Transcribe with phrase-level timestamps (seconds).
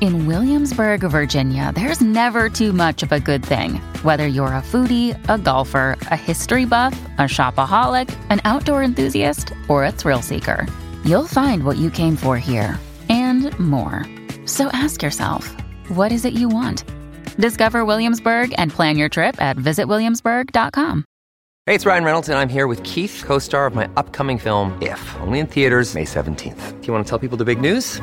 [0.00, 3.76] In Williamsburg, Virginia, there's never too much of a good thing.
[4.02, 9.84] Whether you're a foodie, a golfer, a history buff, a shopaholic, an outdoor enthusiast, or
[9.84, 10.66] a thrill seeker,
[11.04, 14.04] you'll find what you came for here and more.
[14.46, 15.54] So ask yourself,
[15.88, 16.84] what is it you want?
[17.38, 21.04] Discover Williamsburg and plan your trip at visitwilliamsburg.com.
[21.66, 24.76] Hey, it's Ryan Reynolds, and I'm here with Keith, co star of my upcoming film,
[24.82, 26.80] If, only in theaters, May 17th.
[26.80, 28.02] Do you want to tell people the big news?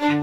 [0.00, 0.14] You're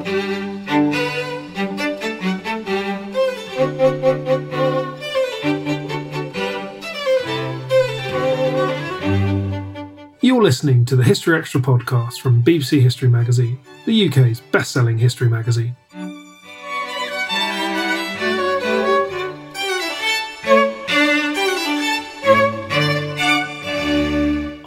[10.41, 15.27] listening to the History Extra podcast from BBC History Magazine, the UK's best selling history
[15.29, 15.75] magazine.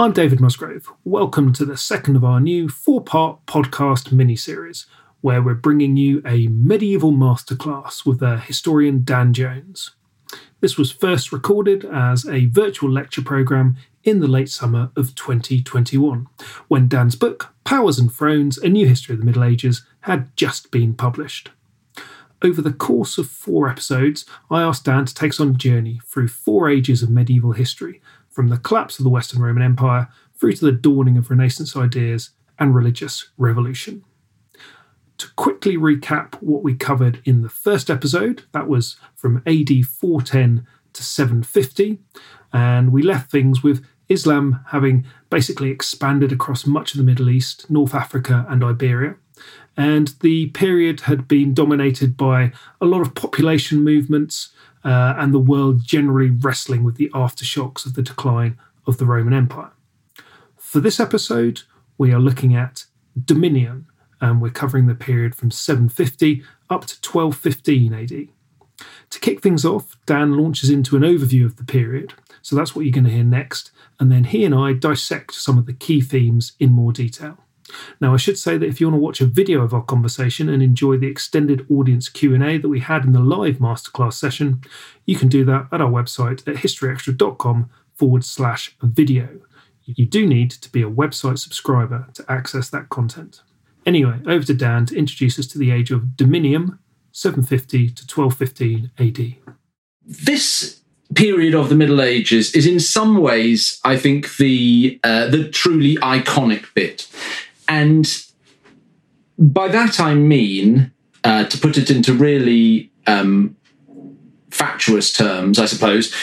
[0.01, 0.93] I'm David Musgrove.
[1.03, 4.87] Welcome to the second of our new four part podcast mini series,
[5.23, 9.97] where we're bringing you a medieval masterclass with the historian Dan Jones.
[10.61, 16.29] This was first recorded as a virtual lecture programme in the late summer of 2021,
[16.69, 20.71] when Dan's book, Powers and Thrones A New History of the Middle Ages, had just
[20.71, 21.51] been published.
[22.41, 26.01] Over the course of four episodes, I asked Dan to take us on a journey
[26.07, 28.01] through four ages of medieval history
[28.39, 30.07] from the collapse of the Western Roman Empire
[30.39, 34.05] through to the dawning of Renaissance ideas and religious revolution.
[35.17, 40.65] To quickly recap what we covered in the first episode, that was from AD 410
[40.93, 41.99] to 750,
[42.53, 47.69] and we left things with Islam having basically expanded across much of the Middle East,
[47.69, 49.17] North Africa, and Iberia.
[49.77, 54.51] And the period had been dominated by a lot of population movements,
[54.85, 59.35] uh, and the world generally wrestling with the aftershocks of the decline of the Roman
[59.35, 59.73] Empire.
[60.57, 61.63] For this episode,
[61.97, 62.85] we are looking at
[63.23, 63.87] Dominion,
[64.21, 68.29] and we're covering the period from 750 up to 1215 AD.
[69.11, 72.85] To kick things off, Dan launches into an overview of the period, so that's what
[72.85, 76.01] you're going to hear next, and then he and I dissect some of the key
[76.01, 77.39] themes in more detail.
[78.01, 80.49] Now, I should say that if you want to watch a video of our conversation
[80.49, 84.63] and enjoy the extended audience Q&A that we had in the live masterclass session,
[85.07, 89.41] you can do that at our website at historyextra.com forward slash video.
[89.85, 93.43] You do need to be a website subscriber to access that content.
[93.87, 96.79] Anyway, over to Dan to introduce us to the age of Dominion,
[97.13, 99.55] 750 to 1215 AD.
[100.05, 100.81] This
[101.15, 105.97] period of the Middle Ages is in some ways, I think, the uh, the truly
[105.97, 107.09] iconic bit.
[107.69, 108.09] And
[109.39, 110.93] by that I mean,
[111.23, 113.57] uh, to put it into really um,
[114.51, 116.15] fatuous terms, I suppose,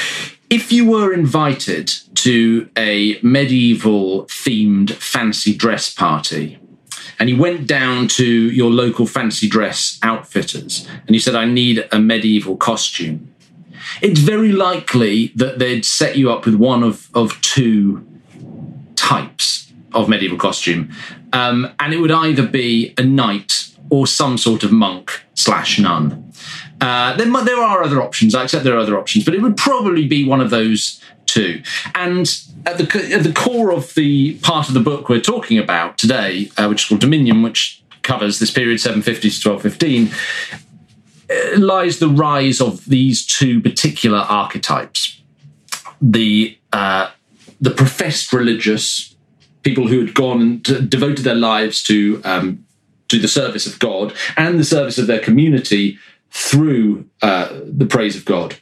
[0.50, 6.60] if you were invited to a medieval themed fancy dress party,
[7.20, 11.88] and you went down to your local fancy dress outfitters and you said, I need
[11.92, 13.34] a medieval costume,
[14.02, 18.06] it's very likely that they'd set you up with one of, of two
[18.96, 19.65] types
[19.96, 20.92] of medieval costume,
[21.34, 26.32] um, and it would either be a knight or some sort of monk slash nun.
[26.82, 28.36] Uh, there, there are other options.
[28.36, 31.62] I accept there are other options, but it would probably be one of those two.
[31.94, 32.28] And
[32.66, 36.52] at the at the core of the part of the book we're talking about today,
[36.58, 40.12] uh, which is called Dominion, which covers this period 750 to 1215,
[41.30, 45.22] uh, lies the rise of these two particular archetypes:
[46.02, 47.12] the uh,
[47.62, 49.15] the professed religious
[49.66, 52.66] people who had gone and devoted their lives to um,
[53.10, 55.98] to the service of God and the service of their community
[56.32, 58.56] through uh, the praise of God.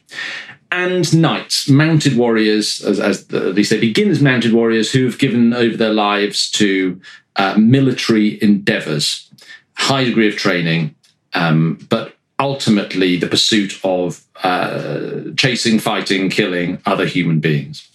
[0.70, 5.76] And knights, mounted warriors, as, as they say, beginners mounted warriors who have given over
[5.76, 7.00] their lives to
[7.36, 9.30] uh, military endeavors,
[9.74, 10.94] high degree of training,
[11.32, 17.88] um, but ultimately the pursuit of uh, chasing, fighting, killing other human beings.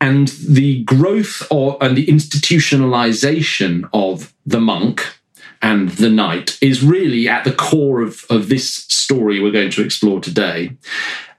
[0.00, 5.18] And the growth or, and the institutionalization of the monk,
[5.62, 9.82] and the knight is really at the core of, of this story we're going to
[9.82, 10.76] explore today,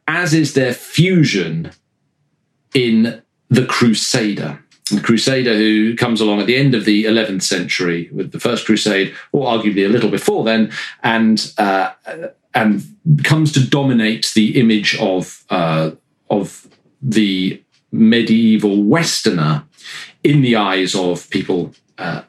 [0.08, 1.72] as is their fusion
[2.74, 4.64] in the Crusader.
[4.92, 8.66] The Crusader who comes along at the end of the 11th century with the First
[8.66, 10.72] Crusade, or arguably a little before then,
[11.04, 11.92] and uh,
[12.54, 12.84] and
[13.24, 15.92] comes to dominate the image of uh,
[16.30, 16.68] of
[17.02, 17.62] the
[17.92, 19.64] medieval Westerner
[20.24, 22.22] in the eyes of people uh,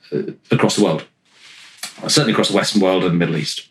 [0.51, 1.05] across the world
[2.07, 3.69] certainly across the Western world and the Middle East.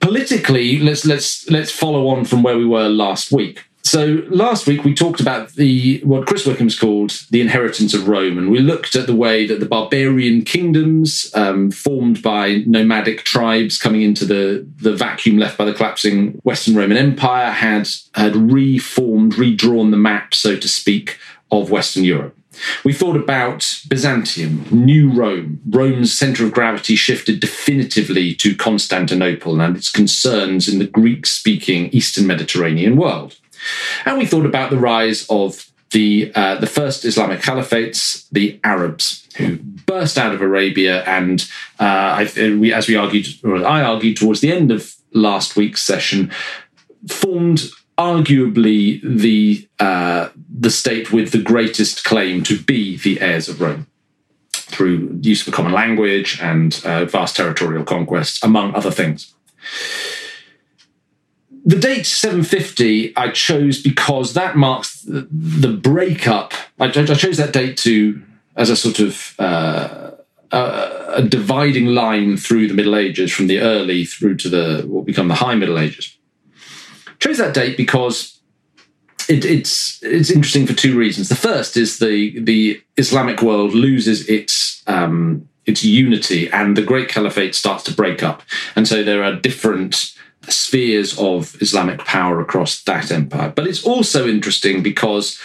[0.00, 3.64] Politically, let's let's let's follow on from where we were last week.
[3.88, 8.36] So last week we talked about the what Chris Wickham's called the inheritance of Rome,
[8.36, 13.78] and we looked at the way that the barbarian kingdoms um, formed by nomadic tribes
[13.78, 19.38] coming into the the vacuum left by the collapsing Western Roman Empire had had reformed,
[19.38, 21.18] redrawn the map, so to speak,
[21.50, 22.36] of Western Europe.
[22.84, 25.60] We thought about Byzantium, New Rome.
[25.66, 31.88] Rome's center of gravity shifted definitively to Constantinople and its concerns in the Greek speaking
[31.88, 33.36] Eastern Mediterranean world.
[34.04, 39.26] And we thought about the rise of the, uh, the first Islamic caliphates, the Arabs,
[39.36, 44.40] who burst out of Arabia and, uh, we, as we argued, or I argued towards
[44.40, 46.30] the end of last week's session,
[47.08, 53.60] formed arguably the uh, the state with the greatest claim to be the heirs of
[53.60, 53.88] Rome
[54.52, 59.34] through use of a common language and uh, vast territorial conquests, among other things.
[61.68, 66.54] The date 750 I chose because that marks the, breakup.
[66.80, 68.22] I, I, chose that date to
[68.56, 70.12] as a sort of uh,
[70.50, 75.04] a, a dividing line through the Middle Ages, from the early through to the what
[75.04, 76.18] become the High Middle Ages
[77.18, 78.38] chose that date because
[79.28, 81.28] it, it's it's interesting for two reasons.
[81.28, 87.08] The first is the the Islamic world loses its um, its unity, and the Great
[87.08, 88.42] Caliphate starts to break up,
[88.74, 90.14] and so there are different
[90.52, 93.52] spheres of Islamic power across that empire.
[93.54, 95.38] But it's also interesting because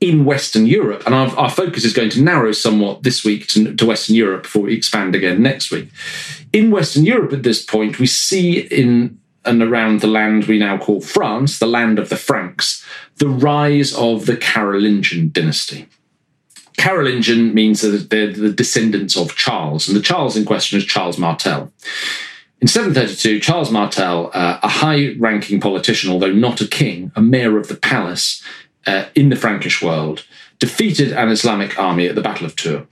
[0.00, 3.74] in Western Europe, and our, our focus is going to narrow somewhat this week to,
[3.74, 5.88] to Western Europe before we expand again next week.
[6.52, 10.76] In Western Europe, at this point, we see in and around the land we now
[10.76, 12.84] call France, the land of the Franks,
[13.16, 15.88] the rise of the Carolingian dynasty.
[16.76, 21.18] Carolingian means that they're the descendants of Charles, and the Charles in question is Charles
[21.18, 21.72] Martel.
[22.60, 27.56] In 732, Charles Martel, uh, a high ranking politician, although not a king, a mayor
[27.58, 28.42] of the palace
[28.86, 30.26] uh, in the Frankish world,
[30.58, 32.86] defeated an Islamic army at the Battle of Tours.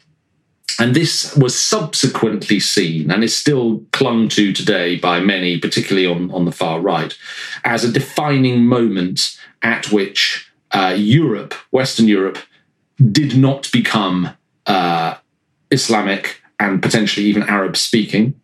[0.79, 6.31] And this was subsequently seen and is still clung to today by many, particularly on,
[6.31, 7.17] on the far right,
[7.65, 12.39] as a defining moment at which uh, Europe, Western Europe,
[13.11, 14.31] did not become
[14.67, 15.17] uh,
[15.71, 18.41] Islamic and potentially even Arab speaking.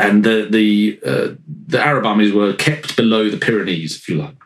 [0.00, 1.34] And the the uh,
[1.66, 4.36] the Arab armies were kept below the Pyrenees, if you like.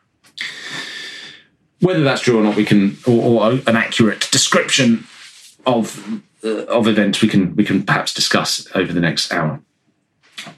[1.80, 5.06] Whether that's true or not, we can, or, or an accurate description
[5.66, 9.60] of uh, of events we can we can perhaps discuss over the next hour.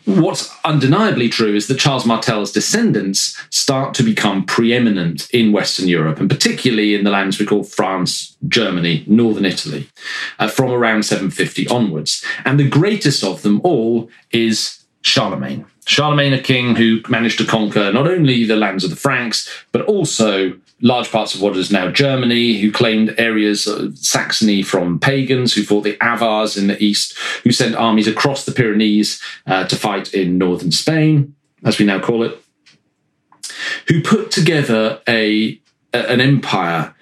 [0.05, 6.19] What's undeniably true is that Charles Martel's descendants start to become preeminent in Western Europe,
[6.19, 9.89] and particularly in the lands we call France, Germany, Northern Italy,
[10.39, 12.25] uh, from around 750 onwards.
[12.45, 15.65] And the greatest of them all is Charlemagne.
[15.87, 19.83] Charlemagne, a king who managed to conquer not only the lands of the Franks, but
[19.83, 25.55] also large parts of what is now Germany, who claimed areas of Saxony from pagans,
[25.55, 29.77] who fought the Avars in the east, who sent armies across the Pyrenees uh, to
[29.77, 32.43] fight in northern Spain, as we now call it,
[33.87, 35.61] who put together a,
[35.93, 36.96] an empire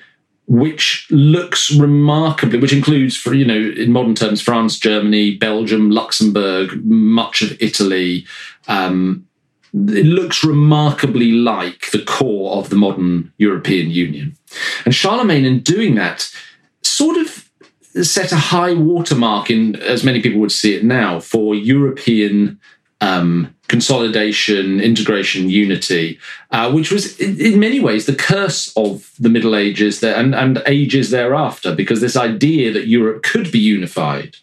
[0.46, 6.84] which looks remarkably, which includes, for you know, in modern terms, France, Germany, Belgium, Luxembourg,
[6.84, 8.26] much of Italy.
[8.68, 9.26] Um,
[9.72, 14.36] it looks remarkably like the core of the modern European Union.
[14.84, 16.30] And Charlemagne, in doing that,
[16.82, 17.50] sort of
[18.02, 22.60] set a high watermark in, as many people would see it now, for European
[23.04, 26.18] um, consolidation, integration, unity,
[26.50, 30.34] uh, which was in, in, many ways the curse of the Middle Ages there, and,
[30.34, 34.36] and, ages thereafter, because this idea that Europe could be unified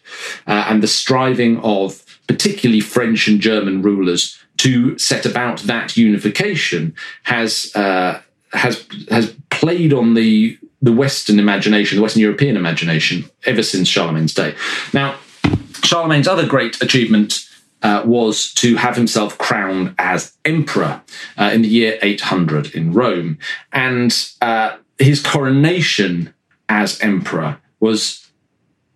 [0.46, 6.94] uh, and the striving of particularly French and German rulers to set about that unification
[7.24, 8.20] has uh,
[8.52, 14.34] has has played on the the Western imagination, the Western European imagination, ever since Charlemagne's
[14.34, 14.54] day.
[14.92, 15.16] Now,
[15.82, 17.48] Charlemagne's other great achievement
[17.82, 21.02] uh, was to have himself crowned as emperor
[21.36, 23.38] uh, in the year 800 in Rome.
[23.72, 26.32] And uh, his coronation
[26.68, 28.22] as emperor was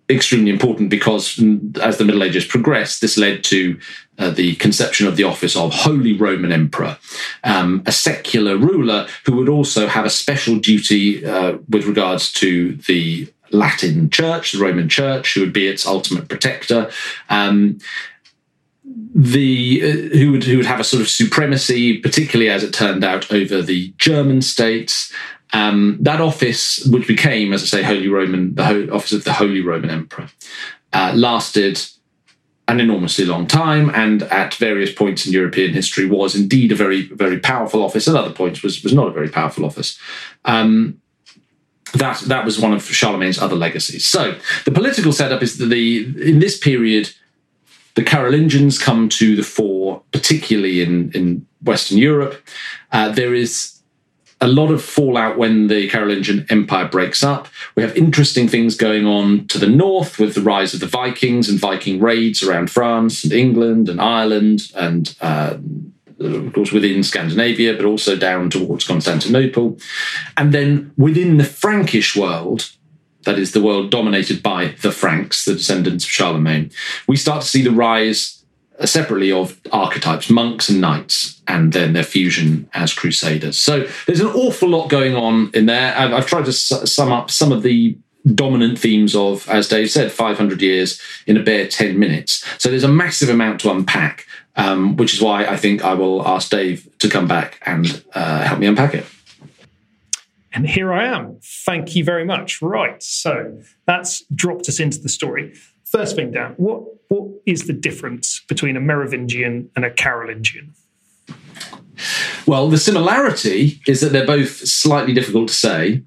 [0.09, 3.79] extremely important because mm, as the Middle Ages progressed, this led to
[4.19, 6.97] uh, the conception of the office of Holy Roman Emperor,
[7.45, 12.77] um, a secular ruler who would also have a special duty uh, with regards to
[12.87, 16.91] the Latin Church, the Roman Church, who would be its ultimate protector.
[17.29, 17.79] Um,
[19.15, 23.05] the uh, who would who would have a sort of supremacy, particularly as it turned
[23.05, 25.13] out over the German states.
[25.53, 29.33] Um, that office, which became, as I say, Holy Roman, the Ho- office of the
[29.33, 30.29] Holy Roman Emperor,
[30.93, 31.81] uh, lasted
[32.69, 37.03] an enormously long time, and at various points in European history was indeed a very,
[37.03, 38.09] very powerful office.
[38.09, 39.99] At other points, was was not a very powerful office.
[40.45, 41.01] Um,
[41.95, 44.05] that that was one of Charlemagne's other legacies.
[44.05, 47.11] So the political setup is that the in this period
[47.97, 52.41] the Carolingians come to the fore, particularly in, in Western Europe.
[52.93, 53.81] Uh, there is
[54.41, 57.49] a lot of fallout when the Carolingian Empire breaks up.
[57.75, 61.49] We have interesting things going on to the north with the rise of the Vikings
[61.49, 65.57] and Viking raids around France and England and Ireland and uh,
[66.19, 69.79] of course, within Scandinavia, but also down towards Constantinople.
[70.37, 72.71] And then within the Frankish world,
[73.27, 76.71] that is the world dominated by the Franks, the descendants of Charlemagne,
[77.07, 78.43] we start to see the rise
[78.79, 83.59] uh, separately of archetypes, monks and knights, and then their fusion as crusaders.
[83.59, 85.97] So there's an awful lot going on in there.
[85.97, 87.97] I've, I've tried to sum up some of the
[88.35, 92.45] dominant themes of, as Dave said, 500 years in a bare 10 minutes.
[92.59, 96.27] So there's a massive amount to unpack, um, which is why I think I will
[96.27, 99.07] ask Dave to come back and uh, help me unpack it.
[100.57, 101.39] And here I am.
[101.43, 102.63] Thank you very much.
[102.63, 103.03] Right.
[103.03, 105.53] So that's dropped us into the story.
[105.85, 110.73] First thing, Dan, what, what is the difference between a Merovingian and a Carolingian?
[112.47, 116.03] Well, the similarity is that they're both slightly difficult to say.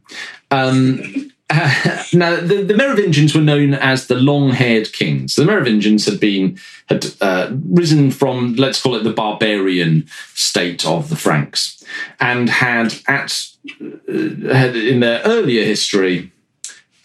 [0.50, 5.36] Um, uh, now, the, the, Merovingians were known as the long-haired kings.
[5.36, 11.10] The Merovingians had been had uh, risen from, let's call it, the barbarian state of
[11.10, 11.84] the Franks,
[12.20, 13.48] and had at
[13.82, 16.32] uh, had in their earlier history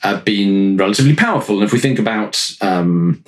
[0.02, 1.56] uh, been relatively powerful.
[1.56, 3.24] And if we think about um,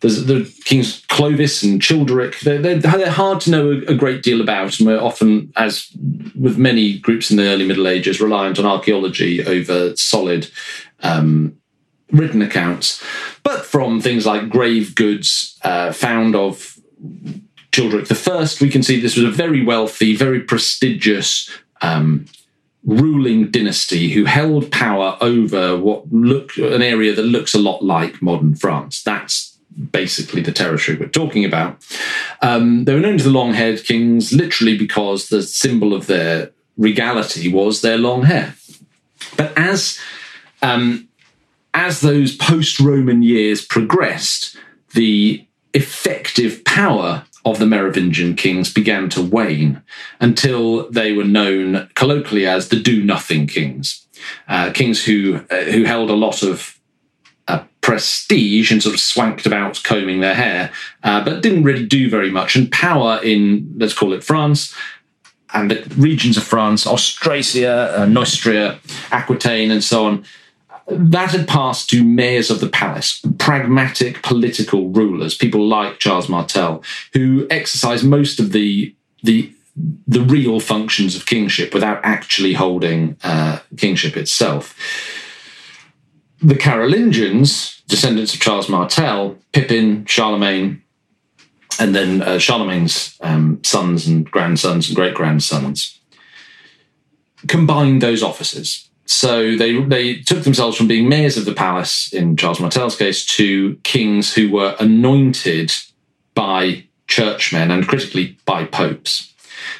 [0.00, 4.40] the kings Clovis and Childeric, they're, they're, they're hard to know a, a, great deal
[4.40, 5.90] about, and we're often, as
[6.38, 10.48] with many groups in the early Middle Ages, reliant on archaeology over solid
[11.00, 11.56] um,
[12.12, 13.02] written accounts.
[13.42, 16.78] But from things like grave goods uh, found of
[17.72, 21.50] Childeric I, we can see this was a very wealthy, very prestigious
[21.82, 22.26] um,
[22.84, 28.22] ruling dynasty who held power over what look an area that looks a lot like
[28.22, 29.02] modern France.
[29.02, 31.84] That's basically the territory we're talking about.
[32.42, 36.52] Um, they were known as the long haired kings literally because the symbol of their
[36.76, 38.54] regality was their long hair.
[39.36, 39.98] But as
[40.62, 41.08] um,
[41.74, 44.56] as those post Roman years progressed,
[44.94, 49.82] the effective power of the Merovingian kings began to wane
[50.18, 54.06] until they were known colloquially as the do nothing kings,
[54.48, 56.75] uh, kings who uh, who held a lot of
[57.86, 60.72] prestige and sort of swanked about combing their hair,
[61.04, 62.56] uh, but didn't really do very much.
[62.56, 64.74] And power in let's call it France
[65.54, 68.78] and the regions of France, Austrasia, uh, Neustria,
[69.12, 70.24] Aquitaine, and so on
[70.88, 76.82] that had passed to mayors of the palace, pragmatic political rulers, people like Charles Martel,
[77.12, 79.52] who exercised most of the the
[80.06, 84.74] the real functions of kingship without actually holding uh, kingship itself.
[86.42, 90.82] The Carolingians, descendants of Charles Martel, Pippin, Charlemagne,
[91.78, 95.98] and then uh, Charlemagne's um, sons and grandsons and great grandsons,
[97.46, 102.36] combined those offices so they they took themselves from being mayors of the palace in
[102.36, 105.72] Charles Martel's case to kings who were anointed
[106.34, 109.32] by churchmen and critically by popes.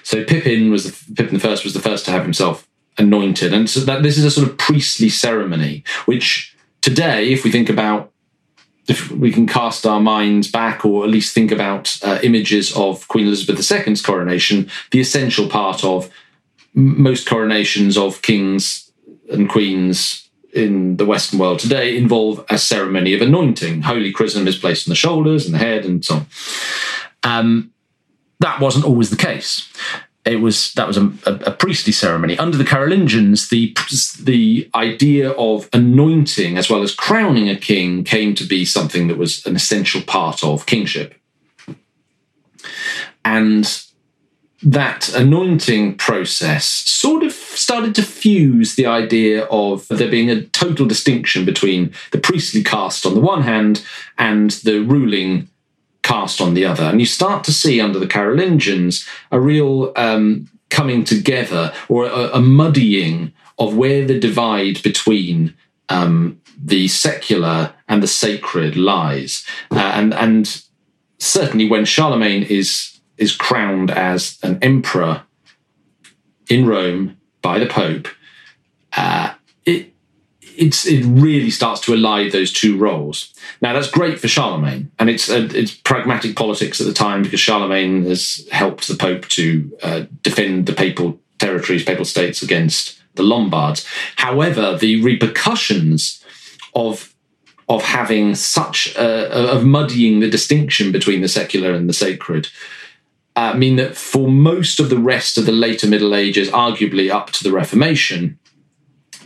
[0.04, 2.68] So Pippin was the, Pippin the first was the first to have himself
[2.98, 7.50] anointed, and so that this is a sort of priestly ceremony, which today, if we
[7.50, 8.12] think about
[8.88, 13.08] if we can cast our minds back or at least think about uh, images of
[13.08, 16.08] Queen Elizabeth II's coronation, the essential part of
[16.72, 18.92] most coronations of kings
[19.30, 23.82] and queens in the Western world today involve a ceremony of anointing.
[23.82, 26.26] Holy chrism is placed on the shoulders and the head and so on.
[27.22, 27.72] Um,
[28.40, 29.70] that wasn't always the case.
[30.26, 33.48] It was that was a, a, a, priestly ceremony under the Carolingians.
[33.48, 33.74] The
[34.20, 39.18] the idea of anointing as well as crowning a king came to be something that
[39.18, 41.14] was an essential part of kingship,
[43.24, 43.82] and
[44.62, 50.86] that anointing process sort of started to fuse the idea of there being a total
[50.86, 53.84] distinction between the priestly caste on the one hand
[54.18, 55.48] and the ruling
[56.06, 56.84] caste on the other.
[56.84, 62.30] And you start to see under the Carolingians a real um, coming together or a,
[62.34, 65.54] a, muddying of where the divide between
[65.88, 69.44] um, the secular and the sacred lies.
[69.72, 70.62] Uh, and, and
[71.18, 75.22] certainly when Charlemagne is is crowned as an emperor
[76.50, 78.08] in Rome by the Pope,
[78.94, 79.32] uh,
[79.64, 79.95] it
[80.56, 83.32] it's it really starts to ally those two roles.
[83.60, 87.40] Now that's great for Charlemagne, and it's uh, it's pragmatic politics at the time because
[87.40, 93.22] Charlemagne has helped the Pope to uh, defend the papal territories, papal states against the
[93.22, 93.86] Lombards.
[94.16, 96.24] However, the repercussions
[96.74, 97.14] of
[97.68, 102.48] of having such of muddying the distinction between the secular and the sacred
[103.36, 107.30] uh, mean that for most of the rest of the later Middle Ages, arguably up
[107.32, 108.38] to the Reformation,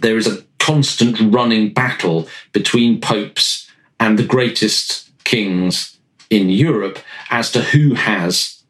[0.00, 5.98] there is a constant running battle between popes and the greatest kings
[6.30, 7.00] in Europe
[7.30, 8.62] as to who has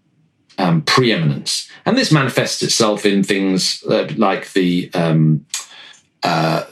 [0.57, 1.71] um, preeminence.
[1.85, 5.45] And this manifests itself in things uh, like the um,
[6.23, 6.65] uh,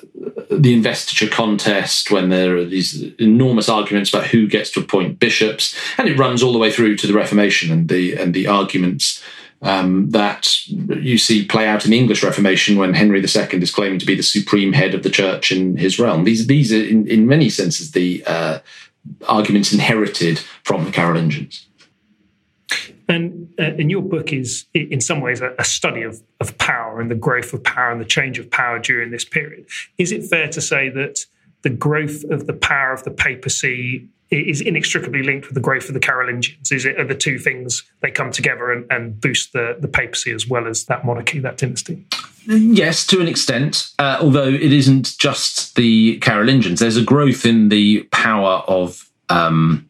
[0.50, 5.74] the investiture contest when there are these enormous arguments about who gets to appoint bishops,
[5.98, 9.22] and it runs all the way through to the Reformation and the and the arguments
[9.62, 13.98] um, that you see play out in the English Reformation when Henry II is claiming
[13.98, 16.24] to be the supreme head of the church in his realm.
[16.24, 18.60] These these are in, in many senses the uh,
[19.26, 21.66] arguments inherited from the Carolingians.
[23.10, 27.00] And, uh, and your book is, in some ways, a, a, study of, of power
[27.00, 29.66] and the growth of power and the change of power during this period.
[29.96, 31.20] Is it fair to say that
[31.62, 35.94] the growth of the power of the papacy is inextricably linked with the growth of
[35.94, 36.70] the Carolingians?
[36.70, 40.32] Is it are the two things they come together and, and boost the, the papacy
[40.32, 42.04] as well as that monarchy, that dynasty?
[42.46, 46.80] Yes, to an extent, uh, although it isn't just the Carolingians.
[46.80, 49.88] There's a growth in the power of um,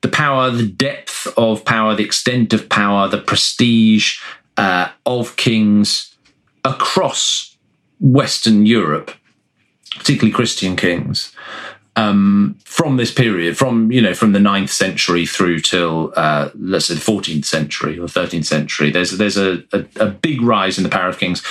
[0.00, 4.20] the power, the depth of power, the extent of power, the prestige
[4.56, 6.14] uh, of kings
[6.64, 7.56] across
[8.00, 9.12] Western Europe,
[9.96, 11.32] particularly Christian kings.
[11.94, 16.86] Um, from this period, from you know, from the 9th century through till uh, let's
[16.86, 20.84] say the fourteenth century or thirteenth century, there's there's a, a, a, big rise in
[20.84, 21.42] the power of kings.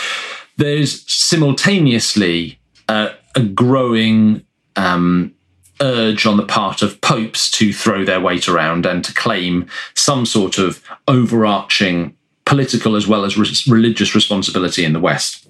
[0.58, 4.44] There's simultaneously uh, a growing
[4.76, 5.34] um,
[5.82, 10.26] urge on the part of popes to throw their weight around and to claim some
[10.26, 15.48] sort of overarching political as well as re- religious responsibility in the West.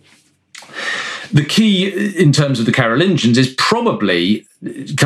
[1.34, 1.88] The key
[2.20, 4.46] in terms of the Carolingians is probably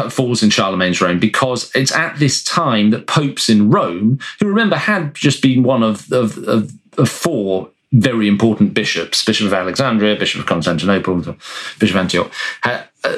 [0.09, 4.75] falls in Charlemagne's reign because it's at this time that popes in Rome, who remember
[4.75, 10.17] had just been one of, of, of, of four very important bishops, Bishop of Alexandria,
[10.17, 11.37] Bishop of Constantinople,
[11.79, 13.17] Bishop of Antioch, had, uh,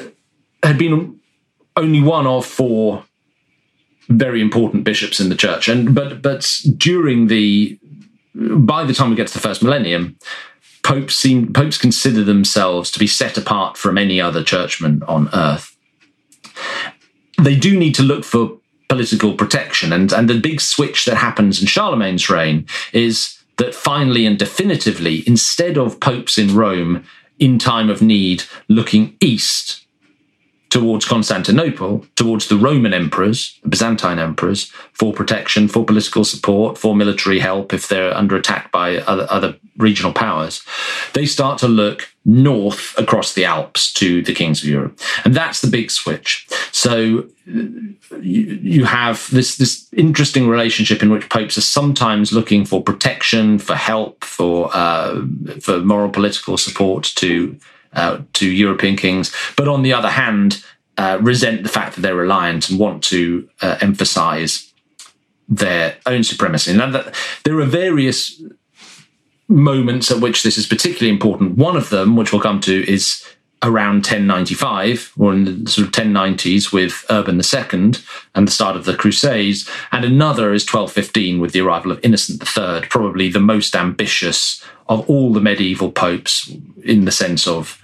[0.62, 1.18] had been
[1.76, 3.04] only one of four
[4.08, 5.68] very important bishops in the church.
[5.68, 7.78] And but but during the
[8.34, 10.16] by the time we get to the first millennium,
[10.88, 15.76] popes seem popes consider themselves to be set apart from any other churchman on earth.
[17.40, 18.56] They do need to look for
[18.88, 24.24] political protection, and and the big switch that happens in Charlemagne's reign is that finally
[24.24, 27.04] and definitively, instead of popes in Rome
[27.38, 29.84] in time of need looking east
[30.70, 36.94] towards Constantinople, towards the Roman emperors, the Byzantine emperors, for protection, for political support, for
[36.94, 40.62] military help if they're under attack by other, other regional powers,
[41.14, 44.98] they start to look north across the Alps to the kings of Europe.
[45.24, 46.46] And that's the big switch.
[46.72, 47.26] So
[48.20, 53.74] you, have this, this interesting relationship in which popes are sometimes looking for protection, for
[53.74, 55.22] help, for, uh,
[55.60, 57.58] for moral political support to
[57.98, 60.64] uh, to European kings, but on the other hand,
[60.96, 64.72] uh, resent the fact that they're reliant and want to uh, emphasize
[65.48, 66.72] their own supremacy.
[66.74, 68.40] Now, that, there are various
[69.48, 71.56] moments at which this is particularly important.
[71.56, 73.24] One of them, which we'll come to, is
[73.62, 78.00] around 1095 or in the sort of 1090s with Urban II
[78.36, 82.42] and the start of the Crusades, and another is 1215 with the arrival of Innocent
[82.56, 86.52] III, probably the most ambitious of all the medieval popes
[86.84, 87.82] in the sense of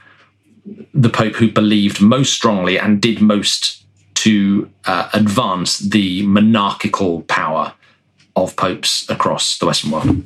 [0.93, 3.83] the pope who believed most strongly and did most
[4.15, 7.75] to uh, advance the monarchical power
[8.37, 10.25] of popes across the Western world.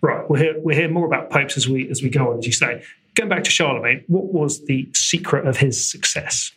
[0.00, 2.46] Right, we'll hear, we'll hear more about popes as we as we go on, as
[2.46, 2.82] you say
[3.18, 6.52] going back to Charlemagne, what was the secret of his success?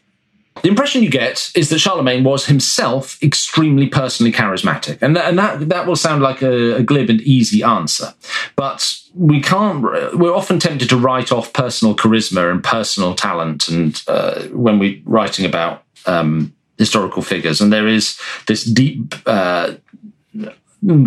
[0.62, 5.40] The impression you get is that Charlemagne was himself extremely personally charismatic, and that, and
[5.40, 8.14] that that will sound like a, a glib and easy answer,
[8.56, 9.82] but we can't.
[9.82, 15.02] We're often tempted to write off personal charisma and personal talent, and uh, when we're
[15.06, 19.16] writing about um, historical figures, and there is this deep.
[19.26, 19.76] Uh,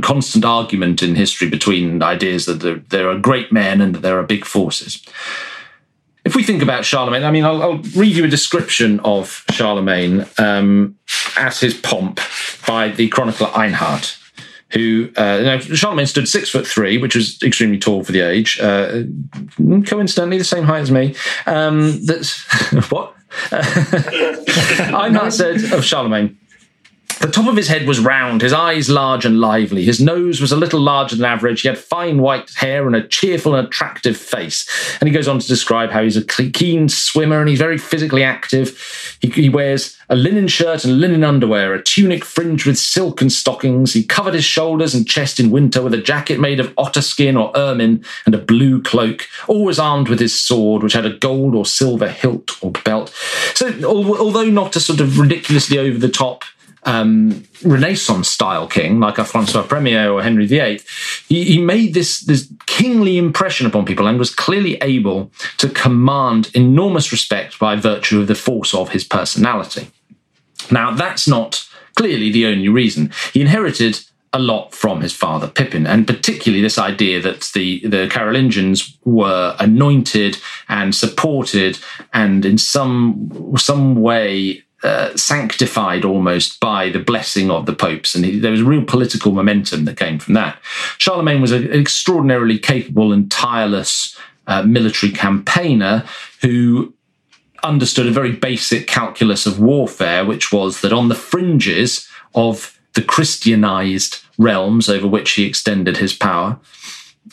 [0.03, 4.17] constant argument in history between ideas that there, there are great men and that there
[4.21, 5.03] are big forces.
[6.25, 10.27] If we think about Charlemagne, I mean, I'll, I'll read you a description of Charlemagne
[10.39, 10.97] um,
[11.37, 12.21] at his pomp
[12.67, 14.19] by the chronicler Einhard
[14.75, 18.59] who uh, now Charlemagne stood six foot three, which was extremely tall for the age.
[18.61, 19.05] Uh,
[19.87, 21.15] coincidentally, the same height as me.
[21.47, 22.41] Um, that's
[22.91, 23.15] what
[23.51, 26.37] Einhard said of Charlemagne.
[27.25, 29.83] The top of his head was round, his eyes large and lively.
[29.83, 31.63] His nose was a little larger than average.
[31.63, 34.69] He had fine white hair and a cheerful and attractive face.
[35.01, 38.23] And he goes on to describe how he's a keen swimmer and he's very physically
[38.23, 39.17] active.
[39.23, 43.33] He, he wears a linen shirt and linen underwear, a tunic fringed with silk and
[43.33, 43.95] stockings.
[43.95, 47.39] He covered his shoulders and chest in winter with a jacket made of otter skin
[47.39, 51.55] or ermine and a blue cloak, always armed with his sword, which had a gold
[51.55, 53.15] or silver hilt or belt.
[53.55, 56.45] So, although not a sort of ridiculously over the top
[56.85, 60.81] um, Renaissance style king, like a Francois Premier or Henry VIII,
[61.29, 66.51] he, he made this, this kingly impression upon people and was clearly able to command
[66.55, 69.89] enormous respect by virtue of the force of his personality.
[70.71, 73.13] Now, that's not clearly the only reason.
[73.33, 74.01] He inherited
[74.35, 79.55] a lot from his father Pippin, and particularly this idea that the, the Carolingians were
[79.61, 81.79] anointed and supported
[82.13, 88.25] and in some some way uh, sanctified almost by the blessing of the popes, and
[88.25, 90.59] he, there was real political momentum that came from that.
[90.99, 94.17] Charlemagne was an extraordinarily capable and tireless
[94.47, 96.05] uh, military campaigner
[96.43, 96.93] who
[97.63, 103.03] understood a very basic calculus of warfare, which was that on the fringes of the
[103.03, 106.59] Christianized realms over which he extended his power,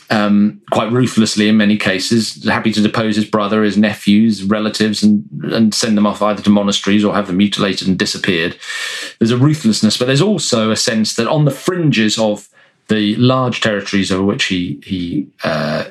[0.09, 5.25] um, quite ruthlessly in many cases, happy to depose his brother, his nephews, relatives, and,
[5.43, 8.57] and send them off either to monasteries or have them mutilated and disappeared.
[9.19, 12.49] There's a ruthlessness, but there's also a sense that on the fringes of
[12.87, 15.85] the large territories over which he he uh,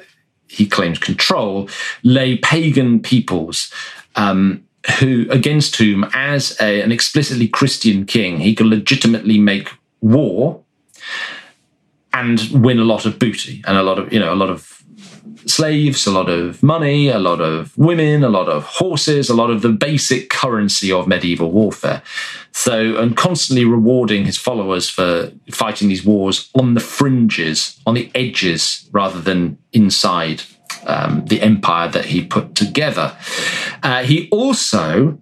[0.49, 1.69] he claims control
[2.03, 3.73] lay pagan peoples.
[4.17, 4.65] Um,
[4.99, 9.69] who against whom, as a, an explicitly Christian king, he could legitimately make
[10.01, 10.63] war
[12.13, 14.81] and win a lot of booty and a lot of you know a lot of
[15.47, 19.51] slaves, a lot of money, a lot of women, a lot of horses, a lot
[19.51, 22.03] of the basic currency of medieval warfare.
[22.53, 28.11] So, and constantly rewarding his followers for fighting these wars on the fringes, on the
[28.15, 30.43] edges, rather than inside
[30.87, 33.17] um, the empire that he put together.
[33.83, 35.19] Uh, he also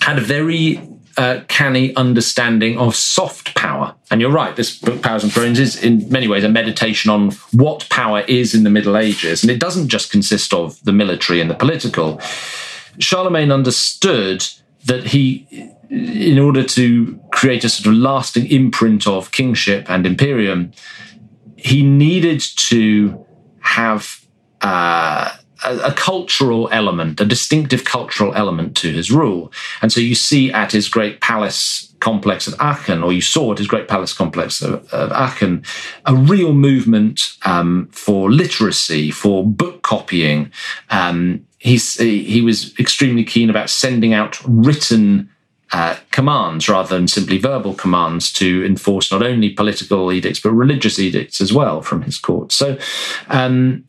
[0.00, 0.80] had a very
[1.18, 3.94] uh, canny understanding of soft power.
[4.10, 7.32] And you're right, this book, Powers and Thrones, is in many ways a meditation on
[7.52, 9.42] what power is in the Middle Ages.
[9.42, 12.20] And it doesn't just consist of the military and the political.
[13.00, 14.46] Charlemagne understood
[14.84, 15.46] that he,
[15.90, 20.70] in order to create a sort of lasting imprint of kingship and imperium,
[21.56, 23.26] he needed to
[23.60, 24.24] have.
[24.60, 29.52] Uh, a, cultural element, a distinctive cultural element to his rule.
[29.82, 33.58] And so you see at his great palace complex of Aachen, or you saw at
[33.58, 35.64] his great palace complex of, of Aachen,
[36.06, 40.52] a real movement um, for literacy, for book copying.
[40.90, 45.28] Um, he was extremely keen about sending out written
[45.72, 50.98] uh, commands rather than simply verbal commands to enforce not only political edicts but religious
[50.98, 52.52] edicts as well from his court.
[52.52, 52.78] So
[53.28, 53.84] um,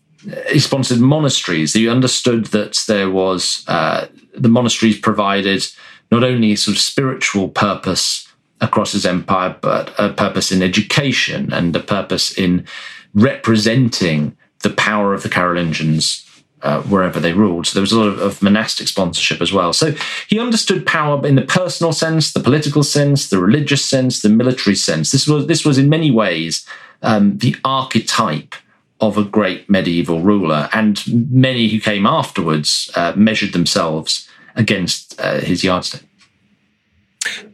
[0.50, 1.74] he sponsored monasteries.
[1.74, 5.66] He understood that there was uh, the monasteries provided
[6.12, 8.28] not only sort of spiritual purpose
[8.62, 12.66] across his empire, but a purpose in education and a purpose in
[13.14, 16.26] representing the power of the Carolingians
[16.62, 17.68] uh, wherever they ruled.
[17.68, 19.72] So there was a lot of, of, monastic sponsorship as well.
[19.72, 19.94] So
[20.28, 24.76] he understood power in the personal sense, the political sense, the religious sense, the military
[24.76, 25.12] sense.
[25.12, 26.66] This was this was in many ways
[27.02, 28.56] um, the archetype
[29.02, 35.40] of a great medieval ruler, and many who came afterwards uh, measured themselves against uh,
[35.40, 36.04] his yardstick.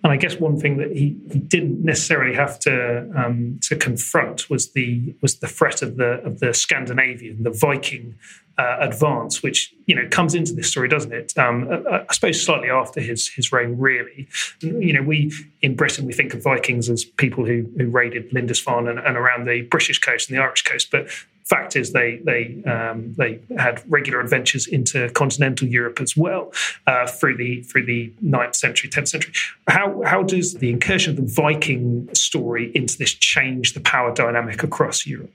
[0.04, 4.50] And I guess one thing that he, he didn't necessarily have to um, to confront
[4.50, 8.16] was the was the threat of the of the Scandinavian, the Viking
[8.58, 11.38] uh, advance, which you know comes into this story, doesn't it?
[11.38, 14.28] Um, I, I, suppose slightly after his his reign, really.
[14.62, 18.88] You know, we in Britain we think of Vikings as people who who raided Lindisfarne
[18.88, 21.08] and, and around the British coast and the Irish coast, but
[21.46, 26.52] fact is they they um, they had regular adventures into continental Europe as well
[26.88, 29.34] uh, through the through the 9th century, 10th century.
[29.68, 34.64] How how does the incursion of the Viking story into this change the power dynamic
[34.64, 35.32] across Europe?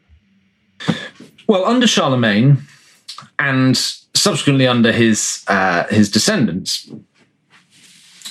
[1.46, 2.59] Well, under Charlemagne
[3.38, 6.90] and subsequently under his uh, his descendants,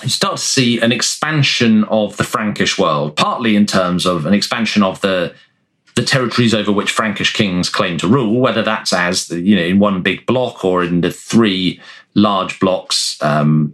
[0.04, 4.34] you start to see an expansion of the Frankish world, partly in terms of an
[4.34, 5.34] expansion of the
[6.00, 9.80] the territories over which Frankish kings claim to rule, whether that's as you know in
[9.80, 11.82] one big block or in the three
[12.14, 13.74] large blocks, um,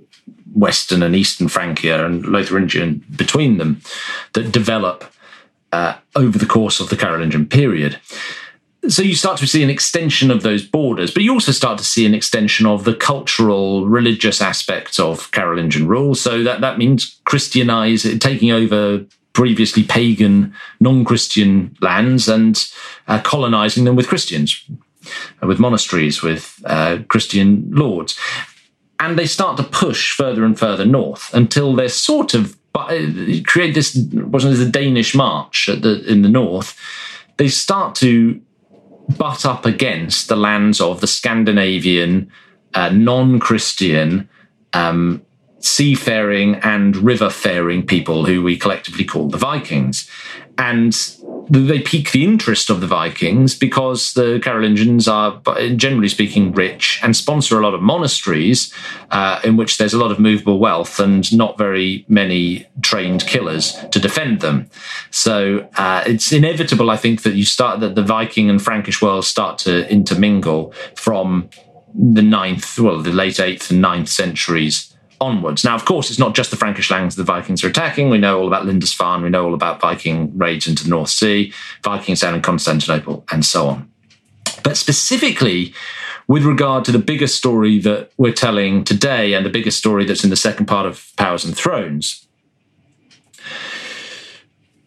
[0.55, 3.79] Western and Eastern Francia and Lotharingian between them,
[4.33, 5.05] that develop
[5.71, 7.99] uh, over the course of the Carolingian period
[8.87, 11.83] so you start to see an extension of those borders, but you also start to
[11.83, 16.13] see an extension of the cultural, religious aspects of Carolingian rule.
[16.13, 19.03] So that, that means Christianize, taking over
[19.35, 22.67] previously pagan, non-Christian lands and
[23.07, 24.65] uh, colonizing them with Christians,
[25.43, 28.17] uh, with monasteries, with uh, Christian lords.
[28.99, 32.87] And they start to push further and further north until they're sort of uh,
[33.45, 36.79] create this, wasn't it the Danish March the, in the north?
[37.37, 38.41] They start to
[39.17, 42.31] butt up against the lands of the Scandinavian,
[42.73, 44.29] uh, non Christian,
[44.73, 45.24] um,
[45.65, 50.09] seafaring and river-faring people who we collectively call the Vikings.
[50.57, 50.93] And
[51.49, 55.41] they pique the interest of the Vikings because the Carolingians are,
[55.75, 58.73] generally speaking, rich and sponsor a lot of monasteries
[59.11, 63.73] uh, in which there's a lot of movable wealth and not very many trained killers
[63.91, 64.69] to defend them.
[65.11, 69.27] So uh, it's inevitable, I think, that you start that the Viking and Frankish worlds
[69.27, 71.49] start to intermingle from
[71.93, 75.63] the ninth, well, the late eighth and ninth centuries onwards.
[75.63, 78.09] Now, of course, it's not just the Frankish lands the Vikings are attacking.
[78.09, 79.23] We know all about Lindisfarne.
[79.23, 83.45] We know all about Viking raids into the North Sea, Vikings down in Constantinople, and
[83.45, 83.89] so on.
[84.63, 85.73] But specifically,
[86.27, 90.23] with regard to the bigger story that we're telling today and the bigger story that's
[90.23, 92.27] in the second part of Powers and Thrones,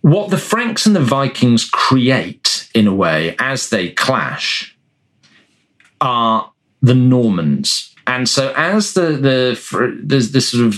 [0.01, 4.77] what the Franks and the Vikings create, in a way, as they clash,
[6.01, 10.77] are the Normans and so, as the the there's this sort of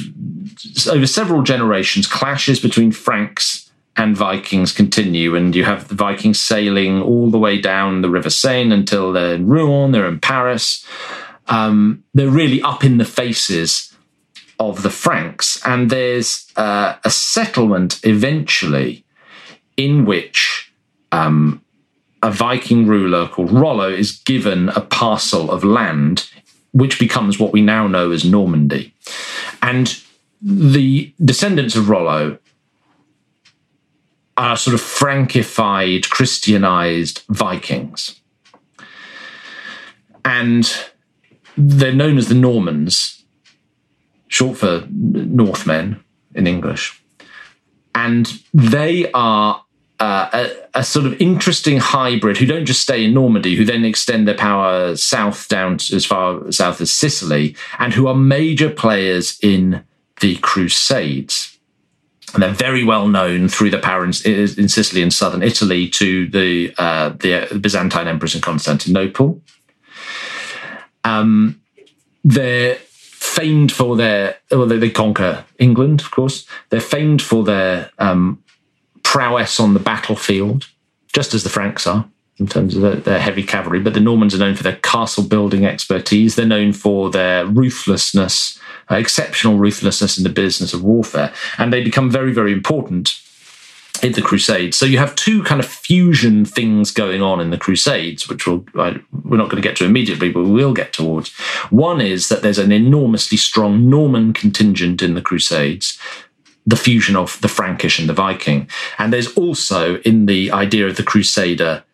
[0.88, 7.00] over several generations clashes between Franks and Vikings continue, and you have the Vikings sailing
[7.00, 10.84] all the way down the River Seine until they're in Rouen, they're in Paris.
[11.46, 13.94] Um, they're really up in the faces
[14.58, 19.04] of the Franks, and there's uh, a settlement eventually
[19.76, 20.72] in which
[21.12, 21.62] um,
[22.24, 26.28] a Viking ruler called Rollo is given a parcel of land
[26.72, 28.94] which becomes what we now know as Normandy.
[29.62, 30.00] And
[30.40, 32.38] the descendants of Rollo
[34.36, 38.20] are sort of Frankified, Christianized Vikings.
[40.24, 40.72] And
[41.56, 43.24] they're known as the Normans,
[44.28, 46.02] short for Northmen
[46.34, 47.02] in English.
[47.94, 49.64] And they are
[50.00, 53.84] uh, a, a, sort of interesting hybrid who don't just stay in Normandy, who then
[53.84, 59.38] extend their power south down as far south as Sicily, and who are major players
[59.42, 59.84] in
[60.20, 61.58] the Crusades.
[62.32, 66.28] And they're very well known through their power in, in Sicily and southern Italy to
[66.28, 69.42] the, uh, the Byzantine emperors in Constantinople.
[71.04, 71.60] Um,
[72.24, 76.46] they're famed for their well, they, they, conquer England, of course.
[76.70, 78.42] They're famed for their um,
[79.10, 80.68] prowess on the battlefield,
[81.12, 83.80] just as the Franks are in terms of their, their, heavy cavalry.
[83.80, 86.36] But the Normans are known for their castle building expertise.
[86.36, 88.56] They're known for their ruthlessness,
[88.88, 91.32] uh, exceptional ruthlessness in the business of warfare.
[91.58, 93.20] And they become very, very important
[94.00, 94.76] in the Crusades.
[94.76, 98.64] So you have two kind of fusion things going on in the Crusades, which we'll,
[98.76, 98.94] uh,
[99.24, 101.32] we're not going to get to immediately, but we will get towards.
[101.70, 105.98] One is that there's an enormously strong Norman contingent in the Crusades
[106.70, 108.68] the fusion of the Frankish and the Viking.
[108.98, 111.84] And there's also in the idea of the Crusader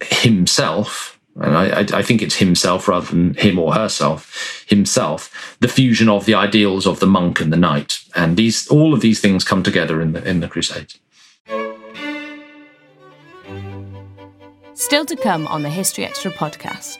[0.00, 6.08] himself, and I, I, think it's himself rather than him or herself, himself, the fusion
[6.08, 9.44] of the ideals of the monk and the knight, and these all of these things
[9.44, 10.98] come together in the in the Crusades.
[14.74, 16.98] Still to come on the History Extra podcast.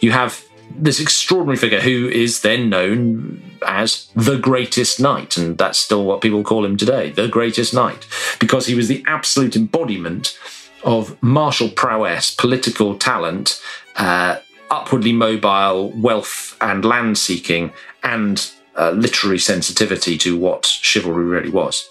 [0.00, 5.78] You have this extraordinary figure who is then known as the greatest knight, and that's
[5.78, 8.06] still what people call him today, the greatest knight,
[8.38, 10.38] because he was the absolute embodiment
[10.84, 13.60] of martial prowess, political talent,
[13.96, 14.38] uh,
[14.70, 21.90] upwardly mobile wealth and land seeking, and uh, literary sensitivity to what chivalry really was.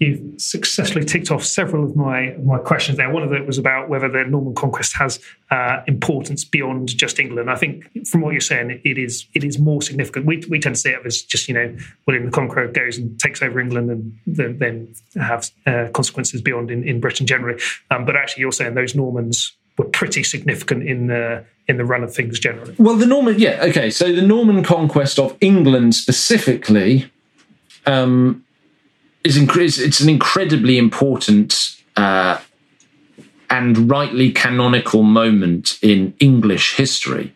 [0.00, 3.10] You've successfully ticked off several of my my questions there.
[3.10, 7.50] One of them was about whether the Norman conquest has uh, importance beyond just England.
[7.50, 10.26] I think from what you're saying, it is it is more significant.
[10.26, 13.20] We, we tend to see it as just you know William the Conqueror goes and
[13.20, 17.62] takes over England and then, then have uh, consequences beyond in, in Britain generally.
[17.90, 22.02] Um, but actually, you're saying those Normans were pretty significant in the in the run
[22.02, 22.74] of things generally.
[22.78, 23.90] Well, the Norman, yeah, okay.
[23.90, 27.10] So the Norman conquest of England specifically.
[27.86, 28.44] Um,
[29.24, 32.38] is it's an incredibly important uh,
[33.48, 37.34] and rightly canonical moment in English history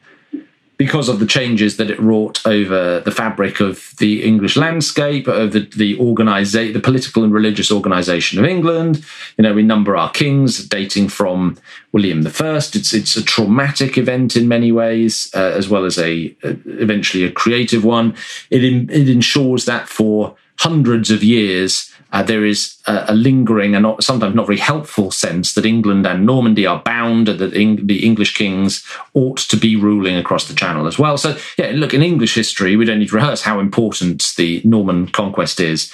[0.77, 5.53] because of the changes that it wrought over the fabric of the English landscape, of
[5.53, 9.05] the the organiza- the political and religious organisation of England.
[9.37, 11.57] You know, we number our kings, dating from
[11.93, 12.75] William the First.
[12.75, 17.25] It's it's a traumatic event in many ways, uh, as well as a, a, eventually
[17.25, 18.15] a creative one.
[18.51, 23.75] It in, it ensures that for hundreds of years, uh, there is a, a, lingering
[23.75, 27.51] and not, sometimes not very helpful sense that England and Normandy are bound, and that
[27.51, 31.19] the English kings ought to be ruling across the Channel as well.
[31.19, 35.09] So, yeah, look, in English history, we don't need to rehearse how important the Norman
[35.09, 35.93] conquest is.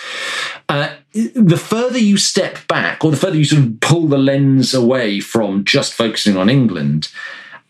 [0.69, 4.75] Uh, the further you step back, or the further you sort of pull the lens
[4.75, 7.09] away from just focusing on England,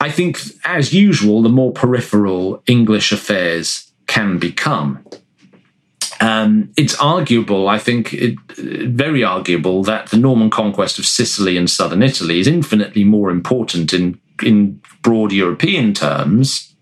[0.00, 5.04] I think, as usual, the more peripheral English affairs can become.
[6.20, 11.68] Um, it's arguable, I think, it, very arguable that the Norman conquest of Sicily and
[11.68, 16.74] southern Italy is infinitely more important in in broad European terms,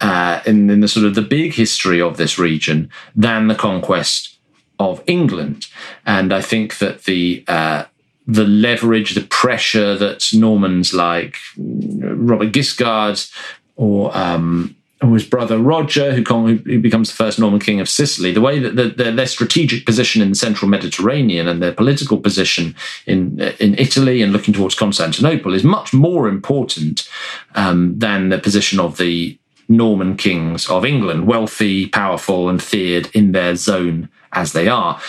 [0.00, 4.38] uh, in, in the sort of the big history of this region, than the conquest
[4.78, 5.66] of England.
[6.04, 7.84] And I think that the uh,
[8.26, 13.30] the leverage, the pressure that Normans like Robert Guiscard
[13.76, 18.40] or um, his brother Roger, who, who, becomes the first Norman king of Sicily, the
[18.40, 22.74] way that the, the, their strategic position in the central Mediterranean and their political position
[23.06, 27.08] in in Italy and looking towards Constantinople is much more important
[27.54, 29.38] um, than the position of the
[29.68, 35.00] Norman kings of England, wealthy, powerful, and feared in their zone as they are.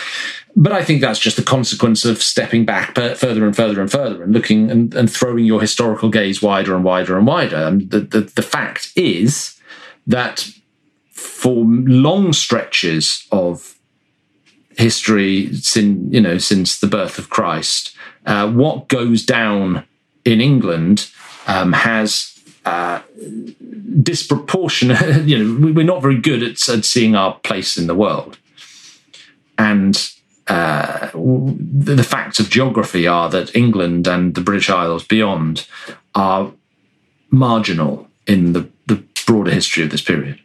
[0.56, 4.24] But I think that's just the consequence of stepping back further and further and further
[4.24, 7.56] and looking and, and throwing your historical gaze wider and wider and wider.
[7.56, 9.57] And the, the, the fact is
[10.08, 10.50] that
[11.12, 13.78] for long stretches of
[14.76, 17.94] history, since you know, since the birth of Christ,
[18.26, 19.84] uh, what goes down
[20.24, 21.10] in England
[21.46, 23.00] um, has uh,
[24.02, 25.26] disproportionate.
[25.28, 28.38] You know, we're not very good at, at seeing our place in the world,
[29.58, 30.10] and
[30.46, 35.66] uh, the, the, facts of geography are that England and the British Isles beyond
[36.14, 36.52] are
[37.30, 38.68] marginal in the, the
[39.28, 40.40] broader history of this period.